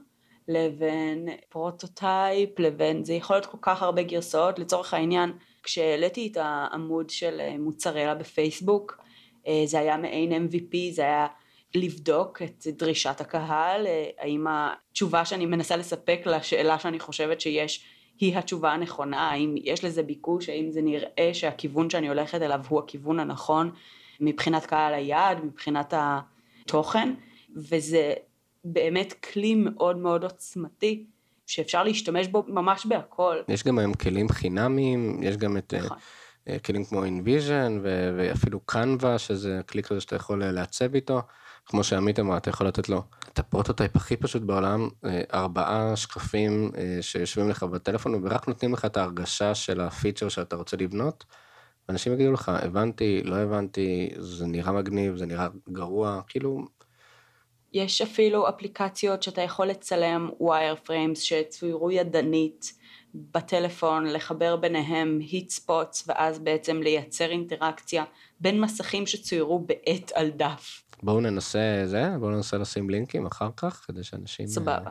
לבין 0.49 1.29
prototype, 1.49 2.59
לבין, 2.59 3.05
זה 3.05 3.15
יכול 3.15 3.37
להיות 3.37 3.47
כל 3.47 3.59
כך 3.63 3.83
הרבה 3.83 4.03
גרסאות, 4.03 4.59
לצורך 4.59 4.95
העניין, 4.95 5.33
כשהעליתי 5.63 6.29
את 6.33 6.37
העמוד 6.41 7.11
של 7.11 7.41
מוצרלה 7.59 8.15
בפייסבוק, 8.15 8.99
אה, 9.47 9.63
זה 9.67 9.79
היה 9.79 9.97
מעין 9.97 10.49
MVP, 10.49 10.77
זה 10.91 11.03
היה 11.03 11.27
לבדוק 11.75 12.43
את 12.43 12.67
דרישת 12.67 13.21
הקהל, 13.21 13.87
אה, 13.87 14.07
האם 14.19 14.47
התשובה 14.49 15.25
שאני 15.25 15.47
מנסה 15.47 15.77
לספק 15.77 16.21
לשאלה 16.27 16.79
שאני 16.79 17.01
חושבת 17.01 17.41
שיש 17.41 17.85
היא 18.21 18.39
התשובה 18.39 18.73
הנכונה, 18.73 19.31
האם 19.31 19.55
יש 19.65 19.85
לזה 19.85 20.03
ביקוש, 20.03 20.49
האם 20.49 20.71
זה 20.71 20.83
נראה 20.83 21.31
שהכיוון 21.33 21.91
שאני 21.91 22.09
הולכת 22.09 22.43
אליו 22.43 22.61
הוא 22.69 22.79
הכיוון 22.79 23.21
הנכון 23.21 23.71
מבחינת 24.21 24.67
קהל 24.67 24.95
היעד, 24.95 25.45
מבחינת 25.45 25.95
התוכן, 25.97 27.15
וזה 27.57 28.13
באמת 28.65 29.13
כלי 29.13 29.55
מאוד 29.55 29.97
מאוד 29.97 30.25
עוצמתי, 30.25 31.07
שאפשר 31.47 31.83
להשתמש 31.83 32.29
בו 32.29 32.45
ממש 32.49 32.87
בהכל. 32.87 33.37
יש 33.49 33.65
גם 33.65 33.79
היום 33.79 33.95
כלים 33.95 34.29
חינמיים, 34.29 35.23
יש 35.23 35.37
גם 35.37 35.57
את... 35.57 35.75
אה, 35.75 35.81
נכון. 35.81 35.99
כלים 36.65 36.85
כמו 36.85 37.05
InVision 37.05 37.73
ואפילו 38.17 38.61
Canva, 38.71 39.19
שזה 39.19 39.61
כלי 39.69 39.83
כזה 39.83 40.01
שאתה 40.01 40.17
יכול 40.17 40.45
לעצב 40.45 40.95
איתו. 40.95 41.23
כמו 41.67 41.85
שעמית 41.85 42.21
אמר, 42.21 42.37
אתה 42.37 42.51
יכול 42.51 42.67
לתת 42.67 42.89
לו 42.89 43.03
את 43.33 43.39
ה 43.39 43.44
prototype 43.44 43.97
הכי 43.97 44.17
פשוט 44.17 44.43
בעולם, 44.43 44.89
אה, 45.05 45.23
ארבעה 45.35 45.97
שקפים 45.97 46.71
אה, 46.77 46.99
שיושבים 47.01 47.49
לך 47.49 47.63
בטלפון 47.63 48.15
ורק 48.25 48.49
נותנים 48.49 48.73
לך 48.73 48.85
את 48.85 48.97
ההרגשה 48.97 49.55
של 49.55 49.81
ה 49.81 49.87
feature 49.87 50.29
שאתה 50.29 50.57
רוצה 50.57 50.77
לבנות. 50.77 51.25
אנשים 51.89 52.13
יגידו 52.13 52.33
לך, 52.33 52.49
הבנתי, 52.49 53.23
לא 53.25 53.37
הבנתי, 53.37 54.11
זה 54.19 54.47
נראה 54.47 54.73
מגניב, 54.73 55.17
זה 55.17 55.27
נראה 55.27 55.49
גרוע, 55.69 56.21
כאילו... 56.27 56.65
יש 57.75 58.03
אפילו 58.03 58.49
אפליקציות 58.49 59.23
שאתה 59.23 59.41
יכול 59.41 59.67
לצלם 59.67 60.31
wireframes 60.41 61.21
שצוירו 61.21 61.91
ידנית 61.91 62.73
בטלפון, 63.15 64.07
לחבר 64.07 64.57
ביניהם 64.57 65.19
היט 65.21 65.51
ספוטס 65.51 66.05
ואז 66.07 66.39
בעצם 66.39 66.83
לייצר 66.83 67.31
אינטראקציה 67.31 68.05
בין 68.41 68.61
מסכים 68.61 69.07
שצוירו 69.07 69.59
בעט 69.59 70.13
על 70.15 70.31
דף. 70.31 70.83
בואו 71.03 71.21
ננסה 71.21 71.83
זה, 71.85 72.05
בואו 72.21 72.31
ננסה 72.31 72.59
לשים 72.59 72.91
לינקים 72.91 73.27
אחר 73.27 73.49
כך, 73.57 73.85
כדי 73.87 74.05
שאנשים... 74.05 74.47
סבבה. 74.47 74.91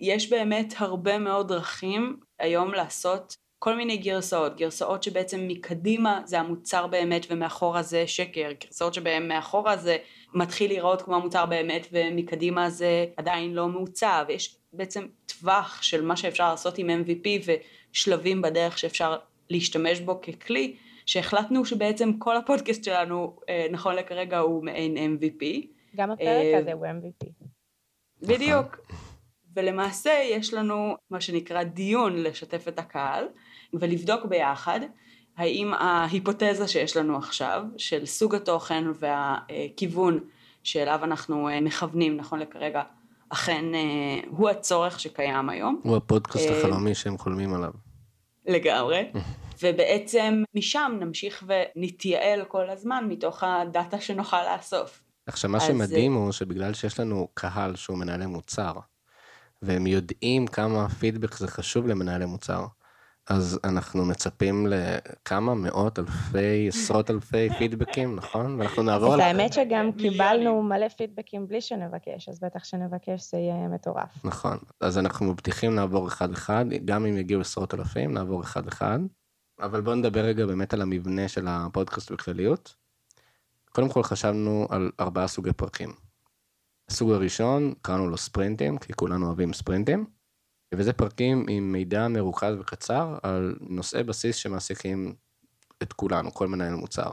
יש 0.00 0.30
באמת 0.30 0.74
הרבה 0.78 1.18
מאוד 1.18 1.48
דרכים 1.48 2.16
היום 2.38 2.74
לעשות 2.74 3.36
כל 3.58 3.76
מיני 3.76 3.96
גרסאות, 3.96 4.56
גרסאות 4.56 5.02
שבעצם 5.02 5.48
מקדימה 5.48 6.20
זה 6.24 6.40
המוצר 6.40 6.86
באמת 6.86 7.26
ומאחורה 7.30 7.82
זה 7.82 8.06
שקר, 8.06 8.50
גרסאות 8.64 8.94
שבהם 8.94 9.28
מאחורה 9.28 9.76
זה 9.76 9.96
מתחיל 10.34 10.70
להיראות 10.70 11.02
כמו 11.02 11.16
המוצר 11.16 11.46
באמת 11.46 11.86
ומקדימה 11.92 12.70
זה 12.70 13.06
עדיין 13.16 13.54
לא 13.54 13.68
מעוצב, 13.68 14.26
יש 14.28 14.56
בעצם 14.72 15.06
טווח 15.26 15.82
של 15.82 16.02
מה 16.02 16.16
שאפשר 16.16 16.50
לעשות 16.50 16.78
עם 16.78 16.90
MVP 16.90 17.28
ושלבים 17.92 18.42
בדרך 18.42 18.78
שאפשר 18.78 19.16
להשתמש 19.50 20.00
בו 20.00 20.20
ככלי 20.20 20.76
שהחלטנו 21.06 21.64
שבעצם 21.64 22.12
כל 22.18 22.36
הפודקאסט 22.36 22.84
שלנו 22.84 23.36
אה, 23.48 23.66
נכון 23.70 23.94
לכרגע 23.94 24.38
הוא 24.38 24.64
מעין 24.64 24.96
MVP. 24.96 25.66
גם 25.96 26.10
הפרק 26.10 26.26
אה, 26.26 26.58
הזה 26.58 26.72
הוא 26.72 26.86
MVP. 26.86 27.46
בדיוק. 28.22 28.76
ולמעשה 29.56 30.10
יש 30.30 30.54
לנו 30.54 30.96
מה 31.10 31.20
שנקרא 31.20 31.62
דיון 31.62 32.22
לשתף 32.22 32.68
את 32.68 32.78
הקהל 32.78 33.28
ולבדוק 33.72 34.24
ביחד 34.24 34.80
האם 35.36 35.74
ההיפותזה 35.74 36.68
שיש 36.68 36.96
לנו 36.96 37.16
עכשיו 37.16 37.64
של 37.76 38.06
סוג 38.06 38.34
התוכן 38.34 38.84
והכיוון 38.98 40.20
שאליו 40.62 41.04
אנחנו 41.04 41.48
אה, 41.48 41.60
מכוונים 41.60 42.16
נכון 42.16 42.38
לכרגע 42.38 42.82
אכן 43.28 43.64
הוא 44.28 44.50
הצורך 44.50 45.00
שקיים 45.00 45.50
היום. 45.50 45.80
הוא 45.84 45.96
הפודקאסט 45.96 46.48
החלומי 46.50 46.94
שהם 46.94 47.18
חולמים 47.18 47.54
עליו. 47.54 47.70
לגמרי. 48.46 49.10
ובעצם 49.62 50.42
משם 50.54 50.96
נמשיך 51.00 51.44
ונתייעל 51.46 52.44
כל 52.44 52.70
הזמן 52.70 53.04
מתוך 53.08 53.44
הדאטה 53.44 54.00
שנוכל 54.00 54.54
לאסוף. 54.54 55.02
עכשיו 55.26 55.50
מה 55.50 55.60
שמדהים 55.60 56.14
הוא 56.14 56.32
שבגלל 56.32 56.74
שיש 56.74 57.00
לנו 57.00 57.28
קהל 57.34 57.76
שהוא 57.76 57.98
מנהלי 57.98 58.26
מוצר, 58.26 58.72
והם 59.62 59.86
יודעים 59.86 60.46
כמה 60.46 60.88
פידבק 60.88 61.34
זה 61.34 61.48
חשוב 61.48 61.86
למנהלי 61.86 62.24
מוצר, 62.24 62.66
אז 63.30 63.60
אנחנו 63.64 64.04
מצפים 64.04 64.66
לכמה 64.66 65.54
מאות 65.54 65.98
אלפי, 65.98 66.68
עשרות 66.68 67.10
אלפי 67.10 67.48
פידבקים, 67.58 68.16
נכון? 68.16 68.60
ואנחנו 68.60 68.82
נעבור 68.82 69.14
על... 69.14 69.20
האמת 69.20 69.52
שגם 69.52 69.92
קיבלנו 69.92 70.62
מלא 70.62 70.88
פידבקים 70.88 71.48
בלי 71.48 71.60
שנבקש, 71.60 72.28
אז 72.28 72.40
בטח 72.40 72.64
שנבקש 72.64 73.30
זה 73.30 73.38
יהיה 73.38 73.68
מטורף. 73.68 74.24
נכון, 74.24 74.58
אז 74.80 74.98
אנחנו 74.98 75.26
מבטיחים 75.26 75.74
לעבור 75.74 76.08
אחד-אחד, 76.08 76.64
גם 76.84 77.06
אם 77.06 77.16
יגיעו 77.16 77.40
עשרות 77.40 77.74
אלפים, 77.74 78.12
נעבור 78.14 78.42
אחד-אחד. 78.42 78.98
אבל 79.60 79.80
בואו 79.80 79.96
נדבר 79.96 80.20
רגע 80.20 80.46
באמת 80.46 80.74
על 80.74 80.82
המבנה 80.82 81.28
של 81.28 81.46
הפודקאסט 81.48 82.12
בכלליות. 82.12 82.74
קודם 83.70 83.88
כל 83.88 84.02
חשבנו 84.02 84.66
על 84.70 84.90
ארבעה 85.00 85.28
סוגי 85.28 85.52
פרקים. 85.52 85.92
הסוג 86.90 87.10
הראשון 87.10 87.74
קראנו 87.82 88.08
לו 88.08 88.16
ספרינטים, 88.16 88.78
כי 88.78 88.92
כולנו 88.92 89.26
אוהבים 89.26 89.52
ספרינטים, 89.52 90.06
וזה 90.78 90.92
פרקים 90.92 91.46
עם 91.48 91.72
מידע 91.72 92.08
מרוכז 92.08 92.54
וקצר 92.60 93.18
על 93.22 93.56
נושאי 93.60 94.02
בסיס 94.02 94.36
שמעסיקים 94.36 95.14
את 95.82 95.92
כולנו, 95.92 96.34
כל 96.34 96.48
מנהל 96.48 96.74
מוצר. 96.74 97.12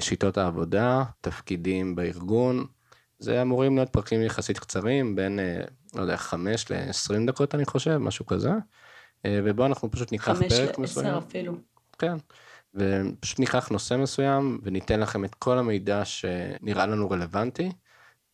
שיטות 0.00 0.38
העבודה, 0.38 1.04
תפקידים 1.20 1.96
בארגון, 1.96 2.66
זה 3.18 3.42
אמורים 3.42 3.76
להיות 3.76 3.90
פרקים 3.90 4.22
יחסית 4.22 4.58
קצרים, 4.58 5.16
בין, 5.16 5.38
אה, 5.40 5.60
לא 5.94 6.02
יודע, 6.02 6.16
5 6.16 6.70
ל-20 6.70 7.26
דקות 7.26 7.54
אני 7.54 7.64
חושב, 7.64 7.96
משהו 7.96 8.26
כזה. 8.26 8.50
אה, 9.26 9.40
ובו 9.44 9.66
אנחנו 9.66 9.90
פשוט 9.90 10.12
ניקח 10.12 10.32
פרק 10.48 10.78
מסוים. 10.78 11.06
5 11.06 11.18
ל-10 11.18 11.18
אפילו. 11.18 11.54
כן. 11.98 12.16
ופשוט 12.74 13.38
ניקח 13.38 13.68
נושא 13.68 13.96
מסוים 13.96 14.60
וניתן 14.62 15.00
לכם 15.00 15.24
את 15.24 15.34
כל 15.34 15.58
המידע 15.58 16.04
שנראה 16.04 16.86
לנו 16.86 17.10
רלוונטי. 17.10 17.72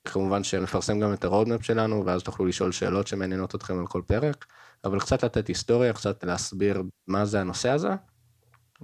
כמובן 0.05 0.45
שנפרסם 0.45 1.01
גם 1.01 1.13
את 1.13 1.25
הרודמפ 1.25 1.65
שלנו 1.65 2.07
ואז 2.07 2.23
תוכלו 2.23 2.47
לשאול 2.47 2.73
שאלות 2.73 3.07
שמעניינות 3.07 3.55
אתכם 3.55 3.79
על 3.79 3.87
כל 3.87 4.03
פרק, 4.07 4.47
אבל 4.85 5.01
קצת 5.01 5.25
לתת 5.25 5.49
היסטוריה, 5.49 5.93
קצת 5.93 6.25
להסביר 6.25 6.83
מה 7.07 7.25
זה 7.25 7.41
הנושא 7.41 7.71
הזה. 7.71 7.89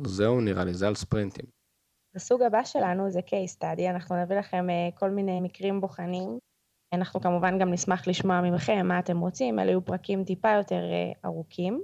זהו 0.04 0.40
נראה 0.40 0.64
לי, 0.64 0.74
זה 0.74 0.88
על 0.88 0.94
ספרינטים. 0.94 1.44
הסוג 2.14 2.42
הבא 2.42 2.64
שלנו 2.64 3.10
זה 3.10 3.18
case 3.18 3.58
study, 3.58 3.90
אנחנו 3.90 4.22
נביא 4.22 4.36
לכם 4.36 4.70
אה, 4.70 4.88
כל 4.94 5.10
מיני 5.10 5.40
מקרים 5.40 5.80
בוחנים. 5.80 6.38
אנחנו 6.92 7.20
כמובן 7.20 7.58
גם 7.58 7.72
נשמח 7.72 8.08
לשמוע 8.08 8.40
ממכם 8.40 8.86
מה 8.86 8.98
אתם 8.98 9.18
רוצים, 9.18 9.58
אלה 9.58 9.70
יהיו 9.70 9.84
פרקים 9.84 10.24
טיפה 10.24 10.50
יותר 10.50 10.82
אה, 10.92 11.12
ארוכים. 11.24 11.82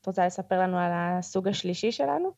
את 0.00 0.06
רוצה 0.06 0.26
לספר 0.26 0.60
לנו 0.60 0.78
על 0.78 0.90
הסוג 0.94 1.48
השלישי 1.48 1.92
שלנו? 1.92 2.32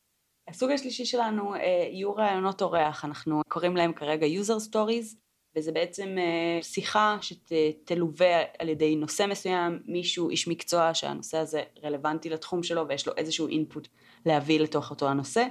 הסוג 0.48 0.70
השלישי 0.70 1.04
שלנו 1.04 1.54
אה, 1.54 1.60
יהיו 1.90 2.14
רעיונות 2.14 2.62
אורח, 2.62 3.04
אנחנו 3.04 3.40
קוראים 3.48 3.76
להם 3.76 3.92
כרגע 3.92 4.26
user 4.26 4.70
stories, 4.70 5.16
וזה 5.56 5.72
בעצם 5.72 6.16
אה, 6.18 6.62
שיחה 6.62 7.16
שתלווה 7.20 8.42
על 8.58 8.68
ידי 8.68 8.96
נושא 8.96 9.26
מסוים, 9.28 9.82
מישהו, 9.86 10.30
איש 10.30 10.48
מקצוע 10.48 10.94
שהנושא 10.94 11.38
הזה 11.38 11.62
רלוונטי 11.84 12.30
לתחום 12.30 12.62
שלו 12.62 12.88
ויש 12.88 13.08
לו 13.08 13.12
איזשהו 13.16 13.48
אינפוט 13.48 13.88
להביא 14.26 14.60
לתוך 14.60 14.90
אותו 14.90 15.08
הנושא. 15.08 15.46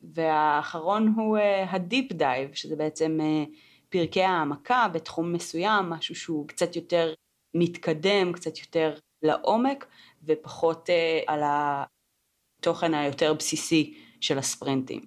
והאחרון 0.00 1.14
הוא 1.16 1.38
ה 1.70 1.78
deep 1.78 2.12
dive, 2.12 2.54
שזה 2.54 2.76
בעצם 2.76 3.18
אה, 3.20 3.50
פרקי 3.88 4.22
העמקה 4.22 4.88
בתחום 4.92 5.32
מסוים, 5.32 5.84
משהו 5.84 6.14
שהוא 6.14 6.48
קצת 6.48 6.76
יותר 6.76 7.14
מתקדם, 7.54 8.32
קצת 8.32 8.58
יותר 8.58 8.94
לעומק, 9.22 9.86
ופחות 10.24 10.88
על 11.26 11.40
התוכן 11.44 12.94
היותר 12.94 13.34
בסיסי 13.34 13.94
של 14.20 14.38
הספרינטים. 14.38 15.00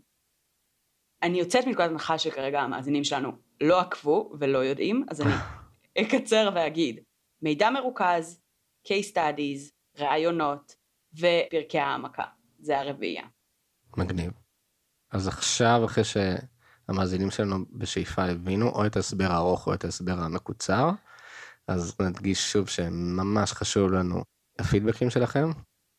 אני 1.24 1.39
יוצאת 1.39 1.65
מנקודת 1.67 1.89
הנחה 1.89 2.17
שכרגע 2.17 2.62
המאזינים 2.62 3.04
שלנו 3.04 3.32
לא 3.62 3.82
עקבו 3.82 4.34
ולא 4.39 4.58
יודעים, 4.58 5.06
אז 5.10 5.21
אני 5.21 5.34
אקצר 6.02 6.50
ואגיד, 6.56 7.00
מידע 7.41 7.69
מרוכז, 7.69 8.41
case 8.88 9.13
studies, 9.13 9.71
ראיונות 9.97 10.76
ופרקי 11.13 11.80
העמקה, 11.80 12.24
זה 12.60 12.80
הרביעייה. 12.80 13.28
מגניב. 13.97 14.32
אז 15.12 15.28
עכשיו, 15.28 15.82
אחרי 15.86 16.04
שהמאזינים 16.04 17.32
שלנו 17.32 17.58
בשאיפה 17.71 18.24
הבינו 18.24 18.69
או 18.69 18.86
את 18.86 18.95
ההסבר 18.95 19.32
הארוך 19.32 19.67
או 19.67 19.74
את 19.74 19.86
ההסבר 19.86 20.19
המקוצר, 20.19 20.89
אז 21.67 21.95
נדגיש 22.02 22.52
שוב 22.52 22.69
שממש 22.69 23.52
חשוב 23.52 23.91
לנו 23.91 24.24
הפידבקים 24.60 25.10
שלכם. 25.10 25.50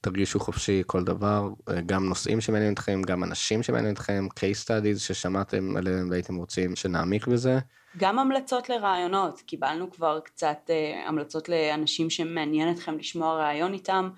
תרגישו 0.03 0.41
חופשי 0.41 0.83
כל 0.87 1.05
דבר, 1.05 1.49
גם 1.87 2.09
נושאים 2.09 2.41
שמעניינים 2.41 2.75
אתכם, 2.75 3.03
גם 3.07 3.25
אנשים 3.25 3.63
שמעניינים 3.63 3.95
אתכם, 3.95 4.27
case 4.31 4.65
studies 4.67 4.99
ששמעתם 4.99 5.77
עליהם 5.77 6.11
והייתם 6.11 6.37
רוצים 6.37 6.77
שנעמיק 6.77 7.27
בזה. 7.27 7.59
גם 7.97 8.19
המלצות 8.19 8.69
לרעיונות, 8.69 9.41
קיבלנו 9.41 9.91
כבר 9.91 10.21
קצת 10.21 10.59
uh, 10.71 11.09
המלצות 11.09 11.49
לאנשים 11.49 12.11
שמעניין 12.11 12.71
אתכם 12.71 12.99
לשמוע 12.99 13.35
רעיון 13.35 13.73
איתם, 13.73 14.11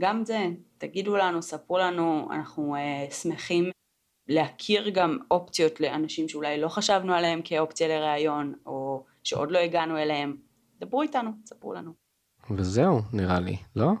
גם 0.00 0.24
זה, 0.24 0.46
תגידו 0.78 1.16
לנו, 1.16 1.42
ספרו 1.42 1.78
לנו, 1.78 2.28
אנחנו 2.32 2.76
uh, 2.76 3.14
שמחים 3.14 3.70
להכיר 4.28 4.88
גם 4.88 5.18
אופציות 5.30 5.80
לאנשים 5.80 6.28
שאולי 6.28 6.60
לא 6.60 6.68
חשבנו 6.68 7.14
עליהם 7.14 7.40
כאופציה 7.44 7.88
לראיון, 7.88 8.54
או 8.66 9.04
שעוד 9.24 9.50
לא 9.50 9.58
הגענו 9.58 9.98
אליהם. 9.98 10.36
דברו 10.80 11.02
איתנו, 11.02 11.30
ספרו 11.44 11.72
לנו. 11.72 11.92
וזהו, 12.50 13.00
נראה 13.12 13.40
לי, 13.40 13.56
לא? 13.76 13.92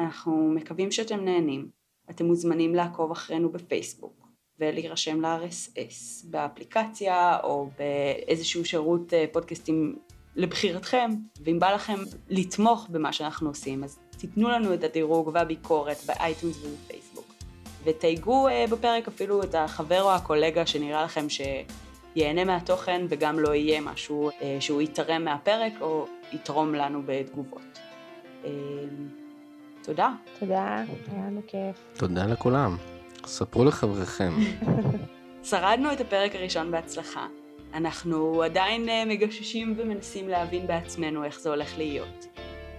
אנחנו 0.00 0.50
מקווים 0.54 0.90
שאתם 0.90 1.24
נהנים. 1.24 1.68
אתם 2.10 2.24
מוזמנים 2.24 2.74
לעקוב 2.74 3.10
אחרינו 3.10 3.52
בפייסבוק 3.52 4.26
ולהירשם 4.58 5.20
ל-RSS 5.20 6.26
באפליקציה 6.30 7.40
או 7.42 7.70
באיזשהו 7.78 8.64
שירות 8.64 9.14
אה, 9.14 9.24
פודקאסטים 9.32 9.96
לבחירתכם, 10.36 11.10
ואם 11.44 11.58
בא 11.58 11.72
לכם 11.72 11.98
לתמוך 12.28 12.86
במה 12.90 13.12
שאנחנו 13.12 13.48
עושים, 13.48 13.84
אז 13.84 13.98
תיתנו 14.18 14.48
לנו 14.48 14.74
את 14.74 14.84
הדירוג 14.84 15.30
והביקורת 15.34 15.96
באייטונס 16.06 16.64
ובפייסבוק. 16.64 17.34
ותייגו 17.84 18.48
uh, 18.48 18.70
בפרק 18.70 19.08
אפילו 19.08 19.42
את 19.42 19.54
החבר 19.54 20.02
או 20.02 20.12
הקולגה 20.12 20.66
שנראה 20.66 21.04
לכם 21.04 21.26
שיהנה 21.28 22.44
מהתוכן 22.44 23.06
וגם 23.08 23.38
לא 23.38 23.54
יהיה 23.54 23.80
משהו 23.80 24.30
uh, 24.30 24.42
שהוא 24.60 24.82
יתרם 24.82 25.24
מהפרק 25.24 25.72
או 25.80 26.06
יתרום 26.32 26.74
לנו 26.74 27.02
בתגובות. 27.06 27.78
תודה. 29.82 30.10
תודה, 30.38 30.84
היה 31.12 31.26
לנו 31.26 31.40
כיף. 31.46 31.98
תודה 31.98 32.26
לכולם. 32.26 32.76
ספרו 33.26 33.64
לחבריכם. 33.64 34.32
שרדנו 35.42 35.92
את 35.92 36.00
הפרק 36.00 36.34
הראשון 36.34 36.70
בהצלחה. 36.70 37.26
אנחנו 37.74 38.42
עדיין 38.42 38.88
אה, 38.88 38.92
מגששים 39.08 39.74
ומנסים 39.78 40.28
להבין 40.28 40.66
בעצמנו 40.66 41.24
איך 41.24 41.40
זה 41.40 41.48
הולך 41.48 41.78
להיות. 41.78 42.26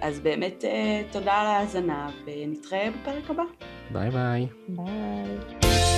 אז 0.01 0.19
באמת 0.19 0.63
אה, 0.63 1.13
תודה 1.13 1.33
על 1.33 1.47
ההאזנה 1.47 2.09
ונתראה 2.25 2.89
בפרק 2.91 3.29
הבא. 3.29 3.43
ביי 3.91 4.09
ביי. 4.09 4.47
ביי. 4.67 5.90